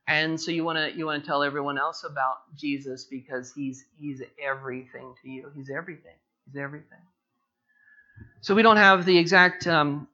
And 0.09 0.37
so 0.37 0.51
you 0.51 0.65
want 0.65 0.77
to 0.77 0.91
you 0.93 1.05
want 1.05 1.23
to 1.23 1.25
tell 1.25 1.41
everyone 1.41 1.77
else 1.77 2.03
about 2.03 2.39
Jesus 2.57 3.05
because 3.05 3.53
He's 3.53 3.85
He's 3.97 4.21
everything 4.45 5.15
to 5.23 5.29
you. 5.29 5.49
He's 5.55 5.69
everything. 5.69 6.17
He's 6.47 6.61
everything. 6.61 6.99
So 8.41 8.55
we 8.55 8.61
don't 8.61 8.75
have 8.75 9.05
the 9.05 9.17
exact 9.17 9.67
um, 9.67 10.09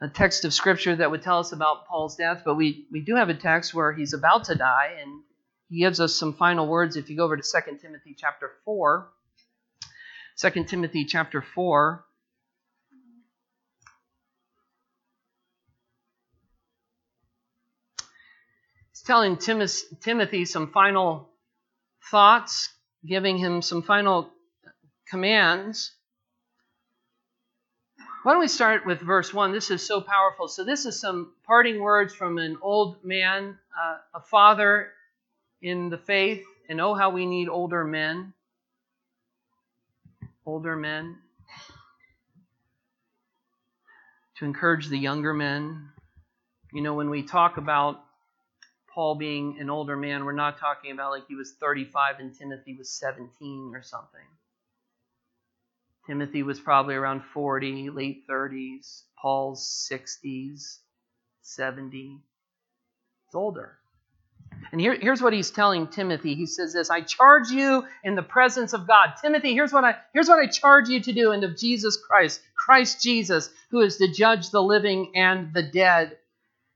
a 0.00 0.08
text 0.08 0.44
of 0.44 0.54
scripture 0.54 0.94
that 0.94 1.10
would 1.10 1.22
tell 1.22 1.40
us 1.40 1.52
about 1.52 1.86
Paul's 1.86 2.16
death, 2.16 2.42
but 2.44 2.54
we, 2.54 2.86
we 2.92 3.00
do 3.00 3.16
have 3.16 3.28
a 3.28 3.34
text 3.34 3.74
where 3.74 3.92
he's 3.92 4.12
about 4.12 4.44
to 4.44 4.54
die, 4.54 4.96
and 5.00 5.22
he 5.68 5.80
gives 5.80 5.98
us 5.98 6.14
some 6.14 6.34
final 6.34 6.68
words. 6.68 6.96
If 6.96 7.10
you 7.10 7.16
go 7.16 7.24
over 7.24 7.36
to 7.36 7.42
2 7.42 7.78
Timothy 7.78 8.14
chapter 8.16 8.52
4, 8.64 9.08
2 10.38 10.64
Timothy 10.64 11.04
chapter 11.04 11.42
4, 11.42 12.04
he's 18.92 19.02
telling 19.02 19.36
Timothy 19.36 20.44
some 20.44 20.70
final 20.70 21.30
thoughts, 22.08 22.68
giving 23.04 23.36
him 23.36 23.62
some 23.62 23.82
final 23.82 24.30
commands. 25.10 25.92
Why 28.24 28.32
don't 28.32 28.40
we 28.40 28.48
start 28.48 28.84
with 28.84 29.00
verse 29.00 29.32
1? 29.32 29.52
This 29.52 29.70
is 29.70 29.86
so 29.86 30.00
powerful. 30.00 30.48
So, 30.48 30.64
this 30.64 30.86
is 30.86 31.00
some 31.00 31.32
parting 31.46 31.80
words 31.80 32.12
from 32.12 32.38
an 32.38 32.58
old 32.60 33.04
man, 33.04 33.56
uh, 33.80 33.98
a 34.12 34.20
father 34.20 34.90
in 35.62 35.88
the 35.88 35.98
faith, 35.98 36.44
and 36.68 36.80
oh, 36.80 36.94
how 36.94 37.10
we 37.10 37.26
need 37.26 37.48
older 37.48 37.84
men. 37.84 38.32
Older 40.44 40.74
men. 40.74 41.16
To 44.38 44.44
encourage 44.44 44.88
the 44.88 44.98
younger 44.98 45.32
men. 45.32 45.90
You 46.72 46.82
know, 46.82 46.94
when 46.94 47.10
we 47.10 47.22
talk 47.22 47.56
about 47.56 48.00
Paul 48.92 49.14
being 49.14 49.58
an 49.60 49.70
older 49.70 49.96
man, 49.96 50.24
we're 50.24 50.32
not 50.32 50.58
talking 50.58 50.90
about 50.90 51.12
like 51.12 51.28
he 51.28 51.36
was 51.36 51.52
35 51.52 52.18
and 52.18 52.36
Timothy 52.36 52.74
was 52.76 52.90
17 52.90 53.70
or 53.74 53.82
something. 53.82 54.20
Timothy 56.08 56.42
was 56.42 56.58
probably 56.58 56.94
around 56.94 57.22
40, 57.34 57.90
late 57.90 58.26
30s. 58.26 59.02
Paul's 59.20 59.88
60s, 59.92 60.78
70. 61.42 62.18
It's 63.26 63.34
older. 63.34 63.76
And 64.72 64.80
here, 64.80 64.96
here's 64.98 65.20
what 65.20 65.34
he's 65.34 65.50
telling 65.50 65.86
Timothy. 65.86 66.34
He 66.34 66.46
says 66.46 66.72
this 66.72 66.88
I 66.88 67.02
charge 67.02 67.50
you 67.50 67.84
in 68.02 68.14
the 68.14 68.22
presence 68.22 68.72
of 68.72 68.86
God. 68.86 69.14
Timothy, 69.20 69.52
here's 69.52 69.72
what 69.72 69.84
I 69.84 69.96
here's 70.14 70.28
what 70.28 70.38
I 70.38 70.46
charge 70.46 70.88
you 70.88 71.00
to 71.00 71.12
do 71.12 71.32
and 71.32 71.44
of 71.44 71.58
Jesus 71.58 71.98
Christ, 71.98 72.40
Christ 72.56 73.02
Jesus, 73.02 73.50
who 73.70 73.80
is 73.80 73.98
to 73.98 74.10
judge 74.10 74.48
the 74.48 74.62
living 74.62 75.12
and 75.14 75.52
the 75.52 75.62
dead. 75.62 76.16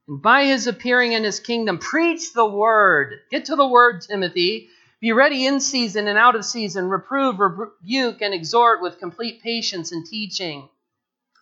And 0.08 0.20
by 0.20 0.44
his 0.44 0.66
appearing 0.66 1.12
in 1.12 1.24
his 1.24 1.40
kingdom, 1.40 1.78
preach 1.78 2.34
the 2.34 2.46
word. 2.46 3.14
Get 3.30 3.46
to 3.46 3.56
the 3.56 3.66
word, 3.66 4.02
Timothy. 4.02 4.68
Be 5.02 5.10
ready 5.10 5.46
in 5.46 5.58
season 5.58 6.06
and 6.06 6.16
out 6.16 6.36
of 6.36 6.44
season, 6.44 6.88
reprove, 6.88 7.40
rebuke, 7.40 8.22
and 8.22 8.32
exhort 8.32 8.80
with 8.80 9.00
complete 9.00 9.42
patience 9.42 9.90
and 9.90 10.06
teaching. 10.06 10.68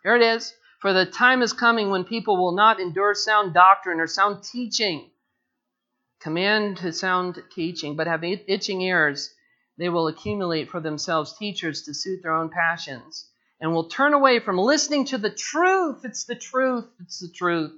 Here 0.02 0.16
it 0.16 0.22
is. 0.22 0.54
For 0.80 0.94
the 0.94 1.04
time 1.04 1.42
is 1.42 1.52
coming 1.52 1.90
when 1.90 2.04
people 2.04 2.38
will 2.38 2.52
not 2.52 2.80
endure 2.80 3.14
sound 3.14 3.52
doctrine 3.52 4.00
or 4.00 4.06
sound 4.06 4.44
teaching. 4.44 5.10
Command 6.20 6.78
to 6.78 6.90
sound 6.90 7.42
teaching, 7.54 7.96
but 7.96 8.06
have 8.06 8.24
itching 8.24 8.80
ears. 8.80 9.28
They 9.76 9.90
will 9.90 10.08
accumulate 10.08 10.70
for 10.70 10.80
themselves 10.80 11.36
teachers 11.36 11.82
to 11.82 11.92
suit 11.92 12.20
their 12.22 12.32
own 12.32 12.48
passions 12.48 13.28
and 13.60 13.74
will 13.74 13.90
turn 13.90 14.14
away 14.14 14.38
from 14.38 14.56
listening 14.56 15.04
to 15.06 15.18
the 15.18 15.28
truth. 15.28 16.02
It's 16.02 16.24
the 16.24 16.34
truth. 16.34 16.86
It's 17.00 17.18
the 17.18 17.28
truth. 17.28 17.72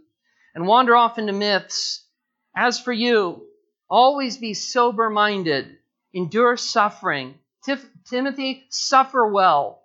And 0.55 0.69
wander 0.69 0.95
off 0.95 1.19
into 1.19 1.33
myths. 1.33 2.05
As 2.55 2.79
for 2.79 2.93
you, 2.93 3.49
Always 3.93 4.39
be 4.39 4.55
sober 4.55 5.11
minded, 5.11 5.77
endure 6.15 6.57
suffering. 6.57 7.35
Tif- 7.69 7.87
Timothy, 8.07 8.65
suffer 8.71 9.27
well. 9.27 9.83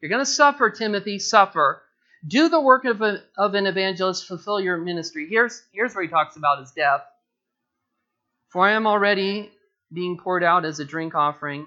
You're 0.00 0.08
going 0.08 0.24
to 0.24 0.26
suffer, 0.26 0.70
Timothy, 0.70 1.18
suffer. 1.18 1.82
Do 2.26 2.48
the 2.48 2.62
work 2.62 2.86
of, 2.86 3.02
a, 3.02 3.22
of 3.36 3.52
an 3.52 3.66
evangelist, 3.66 4.26
fulfill 4.26 4.58
your 4.58 4.78
ministry. 4.78 5.26
Here's, 5.28 5.62
here's 5.70 5.94
where 5.94 6.02
he 6.02 6.08
talks 6.08 6.36
about 6.36 6.60
his 6.60 6.70
death. 6.70 7.02
For 8.48 8.66
I 8.66 8.72
am 8.72 8.86
already 8.86 9.50
being 9.92 10.16
poured 10.16 10.42
out 10.42 10.64
as 10.64 10.80
a 10.80 10.86
drink 10.86 11.14
offering, 11.14 11.66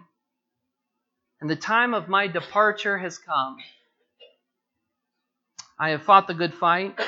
and 1.39 1.47
the 1.47 1.55
time 1.55 1.93
of 1.93 2.09
my 2.09 2.25
departure 2.25 2.97
has 2.97 3.19
come. 3.19 3.57
I 5.77 5.89
have 5.89 6.01
fought 6.01 6.25
the 6.25 6.33
good 6.33 6.55
fight. 6.55 6.99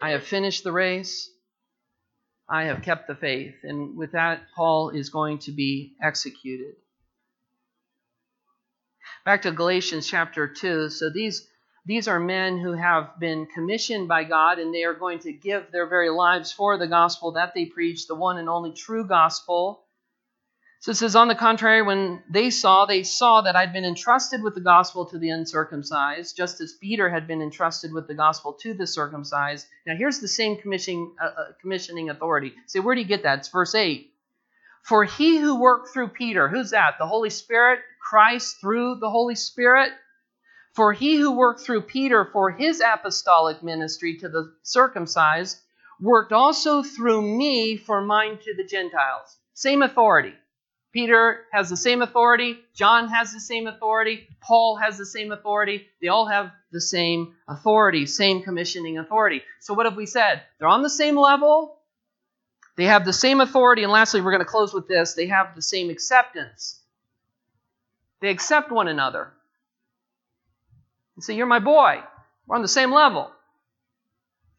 I 0.00 0.12
have 0.12 0.24
finished 0.24 0.64
the 0.64 0.72
race. 0.72 1.30
I 2.48 2.64
have 2.64 2.82
kept 2.82 3.06
the 3.06 3.14
faith. 3.14 3.56
And 3.62 3.96
with 3.96 4.12
that, 4.12 4.42
Paul 4.56 4.90
is 4.90 5.10
going 5.10 5.38
to 5.40 5.52
be 5.52 5.94
executed. 6.02 6.76
Back 9.24 9.42
to 9.42 9.50
Galatians 9.50 10.08
chapter 10.08 10.48
2. 10.48 10.88
So 10.88 11.10
these, 11.10 11.46
these 11.84 12.08
are 12.08 12.18
men 12.18 12.58
who 12.58 12.72
have 12.72 13.20
been 13.20 13.46
commissioned 13.46 14.08
by 14.08 14.24
God, 14.24 14.58
and 14.58 14.74
they 14.74 14.84
are 14.84 14.94
going 14.94 15.18
to 15.20 15.32
give 15.32 15.70
their 15.70 15.86
very 15.86 16.08
lives 16.08 16.50
for 16.50 16.78
the 16.78 16.86
gospel 16.86 17.32
that 17.32 17.52
they 17.54 17.66
preach, 17.66 18.06
the 18.06 18.14
one 18.14 18.38
and 18.38 18.48
only 18.48 18.72
true 18.72 19.06
gospel. 19.06 19.84
So 20.80 20.92
it 20.92 20.96
says, 20.96 21.16
on 21.16 21.26
the 21.26 21.34
contrary, 21.34 21.82
when 21.82 22.22
they 22.30 22.50
saw, 22.50 22.86
they 22.86 23.02
saw 23.02 23.40
that 23.40 23.56
I'd 23.56 23.72
been 23.72 23.84
entrusted 23.84 24.44
with 24.44 24.54
the 24.54 24.60
gospel 24.60 25.06
to 25.06 25.18
the 25.18 25.30
uncircumcised, 25.30 26.36
just 26.36 26.60
as 26.60 26.74
Peter 26.80 27.10
had 27.10 27.26
been 27.26 27.42
entrusted 27.42 27.92
with 27.92 28.06
the 28.06 28.14
gospel 28.14 28.52
to 28.60 28.74
the 28.74 28.86
circumcised. 28.86 29.66
Now 29.86 29.96
here's 29.96 30.20
the 30.20 30.28
same 30.28 30.56
commissioning, 30.56 31.16
uh, 31.20 31.26
uh, 31.26 31.44
commissioning 31.60 32.10
authority. 32.10 32.54
Say, 32.66 32.78
where 32.78 32.94
do 32.94 33.00
you 33.00 33.08
get 33.08 33.24
that? 33.24 33.40
It's 33.40 33.48
verse 33.48 33.74
8. 33.74 34.12
For 34.82 35.04
he 35.04 35.38
who 35.38 35.60
worked 35.60 35.92
through 35.92 36.08
Peter, 36.08 36.48
who's 36.48 36.70
that? 36.70 36.94
The 36.98 37.06
Holy 37.06 37.30
Spirit? 37.30 37.80
Christ 38.00 38.60
through 38.60 38.96
the 39.00 39.10
Holy 39.10 39.34
Spirit? 39.34 39.92
For 40.74 40.92
he 40.92 41.16
who 41.16 41.32
worked 41.32 41.62
through 41.62 41.82
Peter 41.82 42.24
for 42.32 42.52
his 42.52 42.80
apostolic 42.80 43.64
ministry 43.64 44.18
to 44.18 44.28
the 44.28 44.54
circumcised 44.62 45.60
worked 46.00 46.32
also 46.32 46.84
through 46.84 47.20
me 47.20 47.76
for 47.76 48.00
mine 48.00 48.38
to 48.38 48.54
the 48.54 48.64
Gentiles. 48.64 49.36
Same 49.54 49.82
authority. 49.82 50.34
Peter 50.98 51.44
has 51.52 51.70
the 51.70 51.76
same 51.76 52.02
authority. 52.02 52.58
John 52.74 53.06
has 53.06 53.32
the 53.32 53.38
same 53.38 53.68
authority. 53.68 54.26
Paul 54.40 54.74
has 54.74 54.98
the 54.98 55.06
same 55.06 55.30
authority. 55.30 55.86
They 56.02 56.08
all 56.08 56.26
have 56.26 56.50
the 56.72 56.80
same 56.80 57.36
authority, 57.46 58.04
same 58.04 58.42
commissioning 58.42 58.98
authority. 58.98 59.42
So, 59.60 59.74
what 59.74 59.86
have 59.86 59.94
we 59.94 60.06
said? 60.06 60.42
They're 60.58 60.66
on 60.66 60.82
the 60.82 60.90
same 60.90 61.16
level. 61.16 61.76
They 62.74 62.86
have 62.86 63.04
the 63.04 63.12
same 63.12 63.40
authority. 63.40 63.84
And 63.84 63.92
lastly, 63.92 64.20
we're 64.20 64.32
going 64.32 64.44
to 64.44 64.50
close 64.50 64.74
with 64.74 64.88
this 64.88 65.14
they 65.14 65.28
have 65.28 65.54
the 65.54 65.62
same 65.62 65.88
acceptance. 65.88 66.80
They 68.20 68.30
accept 68.30 68.72
one 68.72 68.88
another. 68.88 69.32
And 71.14 71.22
say, 71.22 71.36
You're 71.36 71.46
my 71.46 71.60
boy. 71.60 72.02
We're 72.48 72.56
on 72.56 72.62
the 72.62 72.66
same 72.66 72.92
level. 72.92 73.30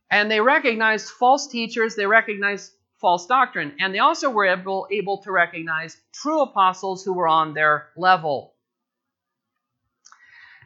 And 0.10 0.32
they 0.32 0.40
recognized 0.40 1.10
false 1.10 1.48
teachers, 1.48 1.96
they 1.96 2.06
recognized 2.06 2.72
false 3.00 3.26
doctrine. 3.26 3.76
And 3.80 3.94
they 3.94 4.00
also 4.00 4.30
were 4.30 4.46
able, 4.46 4.88
able 4.92 5.20
to 5.20 5.32
recognize 5.32 5.98
true 6.14 6.42
apostles 6.42 7.04
who 7.04 7.14
were 7.14 7.28
on 7.28 7.54
their 7.54 7.90
level. 7.96 8.54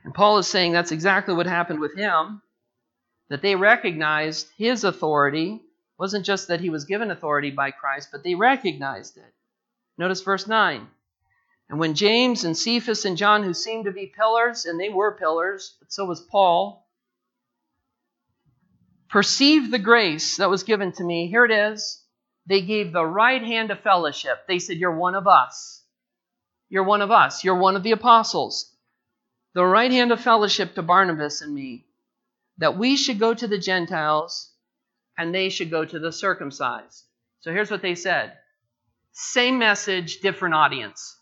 And 0.04 0.14
Paul 0.14 0.38
is 0.38 0.48
saying 0.48 0.74
that's 0.74 0.92
exactly 0.92 1.34
what 1.34 1.46
happened 1.46 1.80
with 1.80 1.96
him, 1.96 2.42
that 3.30 3.42
they 3.42 3.56
recognized 3.56 4.48
his 4.58 4.84
authority. 4.84 5.54
It 5.54 5.62
wasn't 6.00 6.26
just 6.26 6.50
that 6.50 6.60
he 6.60 6.70
was 6.70 6.86
given 6.86 7.12
authority 7.12 7.52
by 7.52 7.72
Christ, 7.72 8.10
but 8.12 8.24
they 8.24 8.36
recognized 8.36 9.18
it. 9.18 9.34
Notice 9.98 10.22
verse 10.22 10.48
9. 10.48 10.88
And 11.70 11.80
when 11.80 11.96
James 11.96 12.44
and 12.44 12.58
Cephas 12.58 13.06
and 13.06 13.16
John, 13.16 13.44
who 13.44 13.54
seemed 13.54 13.86
to 13.86 13.92
be 13.92 14.08
pillars, 14.08 14.66
and 14.66 14.80
they 14.80 14.90
were 14.90 15.18
pillars, 15.18 15.76
but 15.80 15.94
so 15.94 16.06
was 16.06 16.22
Paul, 16.22 16.86
perceived 19.10 19.72
the 19.72 19.80
grace 19.80 20.38
that 20.38 20.50
was 20.50 20.64
given 20.64 20.92
to 20.94 21.04
me, 21.04 21.28
here 21.28 21.46
it 21.46 21.52
is. 21.52 22.03
They 22.46 22.62
gave 22.62 22.92
the 22.92 23.06
right 23.06 23.42
hand 23.42 23.72
of 23.72 23.80
fellowship. 23.80 24.40
They 24.48 24.60
said, 24.60 24.78
You're 24.78 24.96
one 24.96 25.16
of 25.16 25.28
us. 25.28 25.84
You're 26.70 26.84
one 26.84 27.02
of 27.02 27.12
us. 27.12 27.44
You're 27.44 27.58
one 27.58 27.76
of 27.76 27.84
the 27.84 27.92
apostles 27.92 28.74
the 29.54 29.66
right 29.66 29.92
hand 29.92 30.12
of 30.12 30.20
fellowship 30.20 30.76
to 30.76 30.82
Barnabas 30.82 31.42
and 31.42 31.54
me, 31.54 31.86
that 32.58 32.78
we 32.78 32.98
should 32.98 33.20
go 33.20 33.34
to 33.34 33.48
the 33.48 33.58
Gentiles 33.58 34.52
and 35.18 35.34
they 35.34 35.50
should 35.50 35.70
go 35.70 35.86
to 35.86 36.00
the 36.00 36.12
circumcised. 36.12 37.04
So 37.42 37.52
here's 37.52 37.72
what 37.72 37.82
they 37.82 37.96
said 37.96 38.34
same 39.12 39.60
message, 39.60 40.22
different 40.22 40.56
audience. 40.56 41.16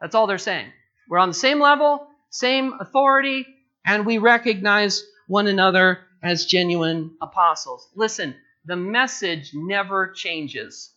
That's 0.00 0.14
all 0.14 0.26
they're 0.26 0.38
saying. 0.38 0.70
We're 1.08 1.18
on 1.18 1.28
the 1.28 1.34
same 1.34 1.60
level, 1.60 2.06
same 2.30 2.74
authority, 2.78 3.46
and 3.84 4.06
we 4.06 4.18
recognize 4.18 5.02
one 5.26 5.48
another 5.48 6.00
as 6.22 6.46
genuine 6.46 7.16
apostles. 7.20 7.88
Listen, 7.96 8.34
the 8.64 8.76
message 8.76 9.52
never 9.54 10.10
changes. 10.12 10.90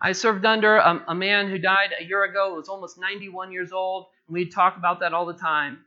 I 0.00 0.12
served 0.12 0.44
under 0.46 0.76
a, 0.76 1.04
a, 1.08 1.14
man 1.14 1.48
who 1.48 1.58
died 1.58 1.90
a 1.98 2.04
year 2.04 2.22
ago, 2.22 2.54
was 2.54 2.68
almost 2.68 2.98
91 2.98 3.50
years 3.50 3.72
old, 3.72 4.06
and 4.28 4.34
we 4.34 4.46
talk 4.46 4.76
about 4.76 5.00
that 5.00 5.12
all 5.12 5.26
the 5.26 5.34
time. 5.34 5.80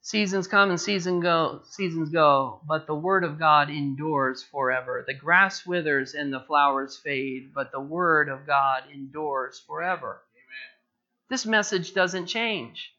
Seasons 0.00 0.48
come 0.48 0.70
and 0.70 0.80
season 0.80 1.20
go, 1.20 1.60
seasons 1.64 2.08
go, 2.08 2.60
but 2.66 2.86
the 2.86 2.94
word 2.94 3.24
of 3.24 3.38
God 3.38 3.70
endures 3.70 4.42
forever. 4.42 5.04
The 5.06 5.14
grass 5.14 5.66
withers 5.66 6.14
and 6.14 6.32
the 6.32 6.40
flowers 6.40 6.96
fade, 6.96 7.52
but 7.54 7.70
the 7.70 7.80
word 7.80 8.28
of 8.28 8.46
God 8.46 8.84
endures 8.92 9.60
forever. 9.60 10.22
Amen. 10.34 11.28
This 11.28 11.46
message 11.46 11.92
doesn't 11.92 12.26
change. 12.26 12.92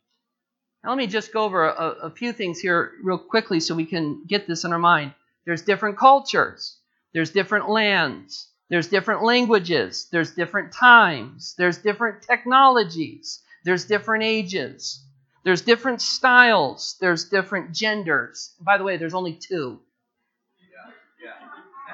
Now, 0.84 0.89
let 0.89 0.97
me 0.97 1.07
just 1.07 1.31
go 1.31 1.45
over 1.45 1.65
a, 1.65 1.88
a 2.03 2.09
few 2.09 2.34
things 2.34 2.59
here 2.59 2.91
real 3.01 3.17
quickly 3.17 3.61
so 3.61 3.73
we 3.73 3.86
can 3.86 4.23
get 4.27 4.47
this 4.47 4.65
in 4.65 4.73
our 4.73 4.79
mind. 4.79 5.13
There's 5.45 5.61
different 5.61 5.97
cultures, 5.97 6.77
there's 7.13 7.31
different 7.31 7.69
lands, 7.69 8.49
there's 8.69 8.88
different 8.88 9.23
languages, 9.23 10.07
there's 10.11 10.31
different 10.31 10.73
times, 10.73 11.55
there's 11.57 11.77
different 11.77 12.21
technologies, 12.23 13.41
there's 13.63 13.86
different 13.86 14.23
ages, 14.23 15.01
there's 15.45 15.61
different 15.61 16.01
styles, 16.01 16.97
there's 16.99 17.25
different 17.29 17.73
genders. 17.73 18.53
By 18.59 18.77
the 18.77 18.84
way, 18.84 18.97
there's 18.97 19.13
only 19.13 19.34
two. 19.34 19.79
Yeah, 20.59 20.91
yeah. 21.25 21.86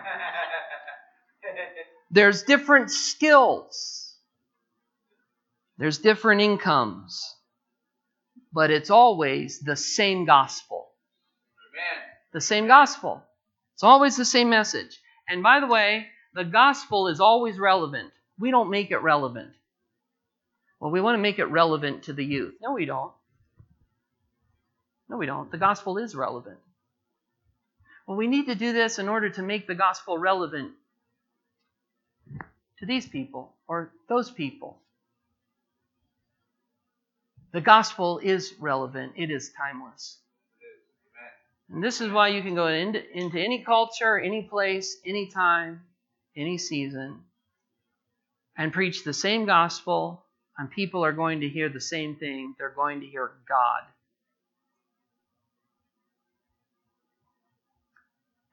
there's 2.11 2.43
different 2.43 2.89
skills. 2.89 4.15
There's 5.77 5.99
different 5.99 6.41
incomes. 6.41 7.35
But 8.51 8.71
it's 8.71 8.89
always 8.89 9.59
the 9.59 9.75
same 9.75 10.25
gospel. 10.25 10.89
Amen. 11.71 12.03
The 12.33 12.41
same 12.41 12.67
gospel. 12.67 13.23
It's 13.75 13.83
always 13.83 14.17
the 14.17 14.25
same 14.25 14.49
message. 14.49 14.99
And 15.27 15.43
by 15.43 15.59
the 15.59 15.67
way, 15.67 16.07
the 16.33 16.43
gospel 16.43 17.07
is 17.07 17.19
always 17.19 17.59
relevant. 17.59 18.11
We 18.39 18.51
don't 18.51 18.69
make 18.69 18.91
it 18.91 18.97
relevant. 18.99 19.51
Well, 20.79 20.91
we 20.91 21.01
want 21.01 21.15
to 21.15 21.21
make 21.21 21.39
it 21.39 21.45
relevant 21.45 22.03
to 22.03 22.13
the 22.13 22.25
youth. 22.25 22.55
No, 22.61 22.73
we 22.73 22.85
don't. 22.85 23.11
No, 25.09 25.17
we 25.17 25.25
don't. 25.25 25.51
The 25.51 25.57
gospel 25.57 25.97
is 25.97 26.15
relevant. 26.15 26.59
Well, 28.07 28.17
we 28.17 28.27
need 28.27 28.47
to 28.47 28.55
do 28.55 28.73
this 28.73 28.97
in 28.97 29.09
order 29.09 29.29
to 29.29 29.41
make 29.41 29.67
the 29.67 29.75
gospel 29.75 30.17
relevant 30.17 30.71
to 32.79 32.85
these 32.85 33.07
people 33.07 33.55
or 33.67 33.91
those 34.07 34.31
people. 34.31 34.81
The 37.51 37.61
gospel 37.61 38.19
is 38.19 38.53
relevant, 38.59 39.13
it 39.15 39.31
is 39.31 39.51
timeless. 39.57 40.17
And 41.71 41.83
this 41.83 42.01
is 42.01 42.11
why 42.11 42.29
you 42.29 42.41
can 42.41 42.55
go 42.55 42.67
into, 42.67 42.99
into 43.15 43.39
any 43.39 43.63
culture, 43.63 44.19
any 44.19 44.43
place, 44.43 44.97
any 45.05 45.27
time, 45.27 45.81
any 46.35 46.57
season 46.57 47.23
and 48.59 48.73
preach 48.73 49.05
the 49.05 49.13
same 49.13 49.45
gospel, 49.45 50.21
and 50.57 50.69
people 50.69 51.05
are 51.05 51.13
going 51.13 51.39
to 51.39 51.47
hear 51.47 51.69
the 51.69 51.79
same 51.79 52.17
thing. 52.17 52.53
They're 52.57 52.69
going 52.69 52.99
to 52.99 53.07
hear 53.07 53.31
God. 53.47 53.83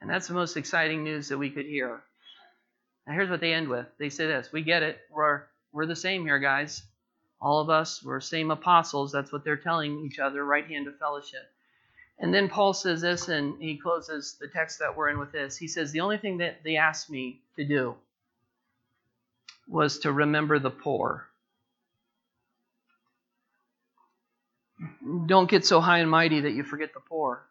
And 0.00 0.08
that's 0.08 0.28
the 0.28 0.34
most 0.34 0.56
exciting 0.56 1.02
news 1.02 1.28
that 1.28 1.38
we 1.38 1.50
could 1.50 1.66
hear. 1.66 2.00
Now, 3.04 3.14
here's 3.14 3.28
what 3.28 3.40
they 3.40 3.52
end 3.52 3.66
with 3.66 3.86
they 3.98 4.08
say 4.08 4.28
this 4.28 4.52
We 4.52 4.62
get 4.62 4.84
it. 4.84 5.00
We're, 5.10 5.42
we're 5.72 5.86
the 5.86 5.96
same 5.96 6.24
here, 6.24 6.38
guys. 6.38 6.82
All 7.40 7.60
of 7.60 7.70
us, 7.70 8.02
we're 8.02 8.20
same 8.20 8.50
apostles. 8.50 9.12
That's 9.12 9.32
what 9.32 9.44
they're 9.44 9.56
telling 9.56 10.04
each 10.04 10.18
other, 10.18 10.44
right 10.44 10.66
hand 10.66 10.88
of 10.88 10.98
fellowship. 10.98 11.50
And 12.18 12.32
then 12.32 12.48
Paul 12.48 12.72
says 12.72 13.02
this, 13.02 13.28
and 13.28 13.60
he 13.60 13.76
closes 13.76 14.36
the 14.40 14.48
text 14.48 14.78
that 14.78 14.96
we're 14.96 15.10
in 15.10 15.18
with 15.18 15.32
this. 15.32 15.56
He 15.56 15.68
says, 15.68 15.92
The 15.92 16.00
only 16.00 16.16
thing 16.16 16.38
that 16.38 16.64
they 16.64 16.76
asked 16.76 17.10
me 17.10 17.42
to 17.56 17.64
do 17.64 17.94
was 19.68 19.98
to 20.00 20.12
remember 20.12 20.58
the 20.58 20.70
poor. 20.70 21.26
Don't 25.26 25.50
get 25.50 25.64
so 25.66 25.80
high 25.80 25.98
and 25.98 26.10
mighty 26.10 26.40
that 26.40 26.52
you 26.52 26.62
forget 26.62 26.94
the 26.94 27.00
poor. 27.00 27.46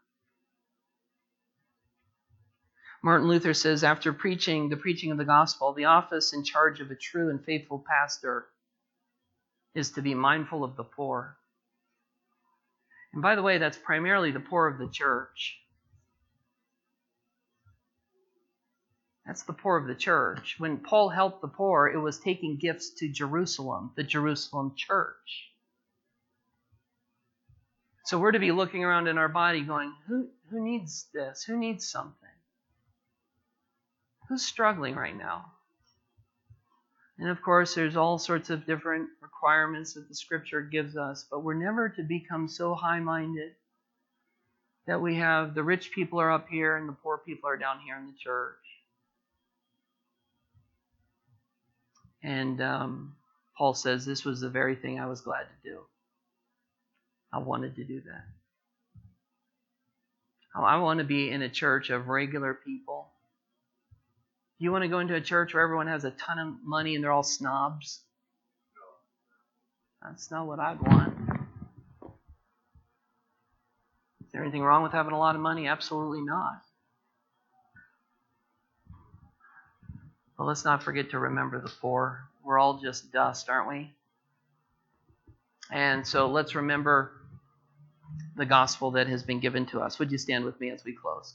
Martin 3.03 3.27
Luther 3.27 3.53
says, 3.53 3.83
after 3.83 4.11
preaching 4.13 4.69
the 4.69 4.77
preaching 4.77 5.11
of 5.11 5.17
the 5.17 5.25
gospel, 5.25 5.73
the 5.73 5.85
office 5.85 6.33
in 6.33 6.43
charge 6.43 6.81
of 6.81 6.89
a 6.89 6.95
true 6.95 7.29
and 7.29 7.43
faithful 7.43 7.83
pastor 7.87 8.47
is 9.75 9.91
to 9.91 10.01
be 10.01 10.13
mindful 10.13 10.63
of 10.63 10.75
the 10.75 10.83
poor. 10.83 11.37
And 13.13 13.21
by 13.21 13.35
the 13.35 13.43
way, 13.43 13.57
that's 13.57 13.77
primarily 13.77 14.31
the 14.31 14.39
poor 14.39 14.67
of 14.67 14.79
the 14.79 14.87
church. 14.87 15.59
That's 19.25 19.43
the 19.43 19.53
poor 19.53 19.77
of 19.77 19.87
the 19.87 19.95
church. 19.95 20.55
When 20.59 20.77
Paul 20.77 21.09
helped 21.09 21.41
the 21.41 21.47
poor, 21.47 21.87
it 21.87 21.97
was 21.97 22.19
taking 22.19 22.57
gifts 22.57 22.91
to 22.99 23.07
Jerusalem, 23.07 23.91
the 23.95 24.03
Jerusalem 24.03 24.73
church. 24.75 25.51
So 28.05 28.19
we're 28.19 28.33
to 28.33 28.39
be 28.39 28.51
looking 28.51 28.83
around 28.83 29.07
in 29.07 29.17
our 29.17 29.29
body 29.29 29.61
going, 29.61 29.91
who, 30.07 30.27
who 30.51 30.63
needs 30.63 31.07
this? 31.11 31.43
Who 31.43 31.57
needs 31.57 31.89
something? 31.89 32.13
Who's 34.29 34.43
struggling 34.43 34.93
right 34.93 35.17
now? 35.17 35.45
And 37.17 37.29
of 37.29 37.41
course, 37.41 37.75
there's 37.75 37.95
all 37.95 38.17
sorts 38.17 38.49
of 38.49 38.65
different 38.65 39.09
requirements 39.21 39.93
that 39.93 40.09
the 40.09 40.15
scripture 40.15 40.61
gives 40.61 40.97
us, 40.97 41.25
but 41.29 41.43
we're 41.43 41.53
never 41.53 41.89
to 41.89 42.03
become 42.03 42.47
so 42.47 42.75
high 42.75 42.99
minded 42.99 43.53
that 44.85 45.01
we 45.01 45.15
have 45.15 45.55
the 45.55 45.63
rich 45.63 45.91
people 45.91 46.19
are 46.19 46.31
up 46.31 46.47
here 46.49 46.75
and 46.77 46.87
the 46.87 46.93
poor 46.93 47.17
people 47.17 47.49
are 47.49 47.57
down 47.57 47.79
here 47.85 47.97
in 47.97 48.05
the 48.05 48.17
church. 48.19 48.57
And 52.21 52.61
um, 52.61 53.15
Paul 53.57 53.73
says, 53.73 54.05
This 54.05 54.25
was 54.25 54.41
the 54.41 54.49
very 54.49 54.75
thing 54.75 54.99
I 54.99 55.07
was 55.07 55.21
glad 55.21 55.43
to 55.43 55.69
do. 55.69 55.79
I 57.31 57.39
wanted 57.39 57.75
to 57.75 57.83
do 57.83 58.01
that. 58.01 58.23
I 60.55 60.77
want 60.77 60.99
to 60.99 61.03
be 61.03 61.29
in 61.29 61.41
a 61.41 61.49
church 61.49 61.89
of 61.89 62.07
regular 62.07 62.53
people 62.53 63.09
you 64.59 64.71
want 64.71 64.83
to 64.83 64.87
go 64.87 64.99
into 64.99 65.15
a 65.15 65.21
church 65.21 65.53
where 65.53 65.63
everyone 65.63 65.87
has 65.87 66.05
a 66.05 66.11
ton 66.11 66.39
of 66.39 66.53
money 66.63 66.95
and 66.95 67.03
they're 67.03 67.11
all 67.11 67.23
snobs? 67.23 68.01
That's 70.01 70.31
not 70.31 70.47
what 70.47 70.59
I'd 70.59 70.81
want. 70.81 71.13
Is 74.23 74.31
there 74.31 74.41
anything 74.41 74.61
wrong 74.63 74.83
with 74.83 74.91
having 74.91 75.13
a 75.13 75.19
lot 75.19 75.35
of 75.35 75.41
money? 75.41 75.67
Absolutely 75.67 76.21
not. 76.21 76.61
But 80.37 80.45
let's 80.45 80.65
not 80.65 80.83
forget 80.83 81.11
to 81.11 81.19
remember 81.19 81.59
the 81.59 81.71
poor. 81.81 82.29
We're 82.43 82.59
all 82.59 82.79
just 82.79 83.11
dust, 83.11 83.49
aren't 83.49 83.69
we? 83.69 83.91
And 85.71 86.05
so 86.05 86.27
let's 86.27 86.53
remember 86.55 87.11
the 88.35 88.45
gospel 88.45 88.91
that 88.91 89.07
has 89.07 89.23
been 89.23 89.39
given 89.39 89.65
to 89.67 89.79
us. 89.79 89.97
Would 89.97 90.11
you 90.11 90.17
stand 90.17 90.45
with 90.45 90.59
me 90.59 90.69
as 90.69 90.83
we 90.83 90.93
close? 90.93 91.33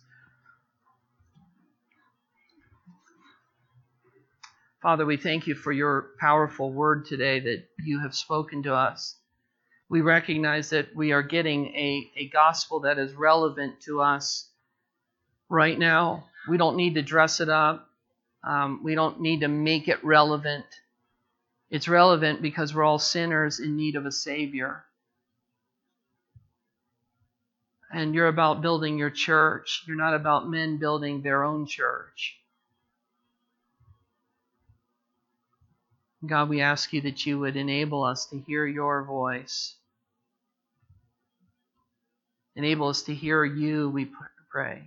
Father, 4.82 5.04
we 5.04 5.18
thank 5.18 5.46
you 5.46 5.54
for 5.54 5.72
your 5.72 6.12
powerful 6.18 6.72
word 6.72 7.04
today 7.04 7.38
that 7.38 7.64
you 7.84 8.00
have 8.00 8.14
spoken 8.14 8.62
to 8.62 8.74
us. 8.74 9.14
We 9.90 10.00
recognize 10.00 10.70
that 10.70 10.96
we 10.96 11.12
are 11.12 11.22
getting 11.22 11.66
a, 11.66 12.10
a 12.16 12.28
gospel 12.28 12.80
that 12.80 12.98
is 12.98 13.12
relevant 13.12 13.80
to 13.82 14.00
us 14.00 14.48
right 15.50 15.78
now. 15.78 16.24
We 16.48 16.56
don't 16.56 16.78
need 16.78 16.94
to 16.94 17.02
dress 17.02 17.40
it 17.40 17.50
up, 17.50 17.90
um, 18.42 18.80
we 18.82 18.94
don't 18.94 19.20
need 19.20 19.40
to 19.40 19.48
make 19.48 19.86
it 19.86 20.02
relevant. 20.02 20.64
It's 21.68 21.86
relevant 21.86 22.40
because 22.40 22.74
we're 22.74 22.82
all 22.82 22.98
sinners 22.98 23.60
in 23.60 23.76
need 23.76 23.96
of 23.96 24.06
a 24.06 24.12
Savior. 24.12 24.84
And 27.92 28.14
you're 28.14 28.28
about 28.28 28.62
building 28.62 28.98
your 28.98 29.10
church. 29.10 29.84
You're 29.86 29.96
not 29.96 30.14
about 30.14 30.48
men 30.48 30.78
building 30.78 31.22
their 31.22 31.44
own 31.44 31.66
church. 31.66 32.39
God, 36.26 36.48
we 36.50 36.60
ask 36.60 36.92
you 36.92 37.00
that 37.02 37.24
you 37.26 37.38
would 37.38 37.56
enable 37.56 38.04
us 38.04 38.26
to 38.26 38.38
hear 38.38 38.66
your 38.66 39.04
voice. 39.04 39.74
Enable 42.56 42.88
us 42.88 43.02
to 43.04 43.14
hear 43.14 43.44
you, 43.44 43.88
we 43.90 44.08
pray. 44.50 44.82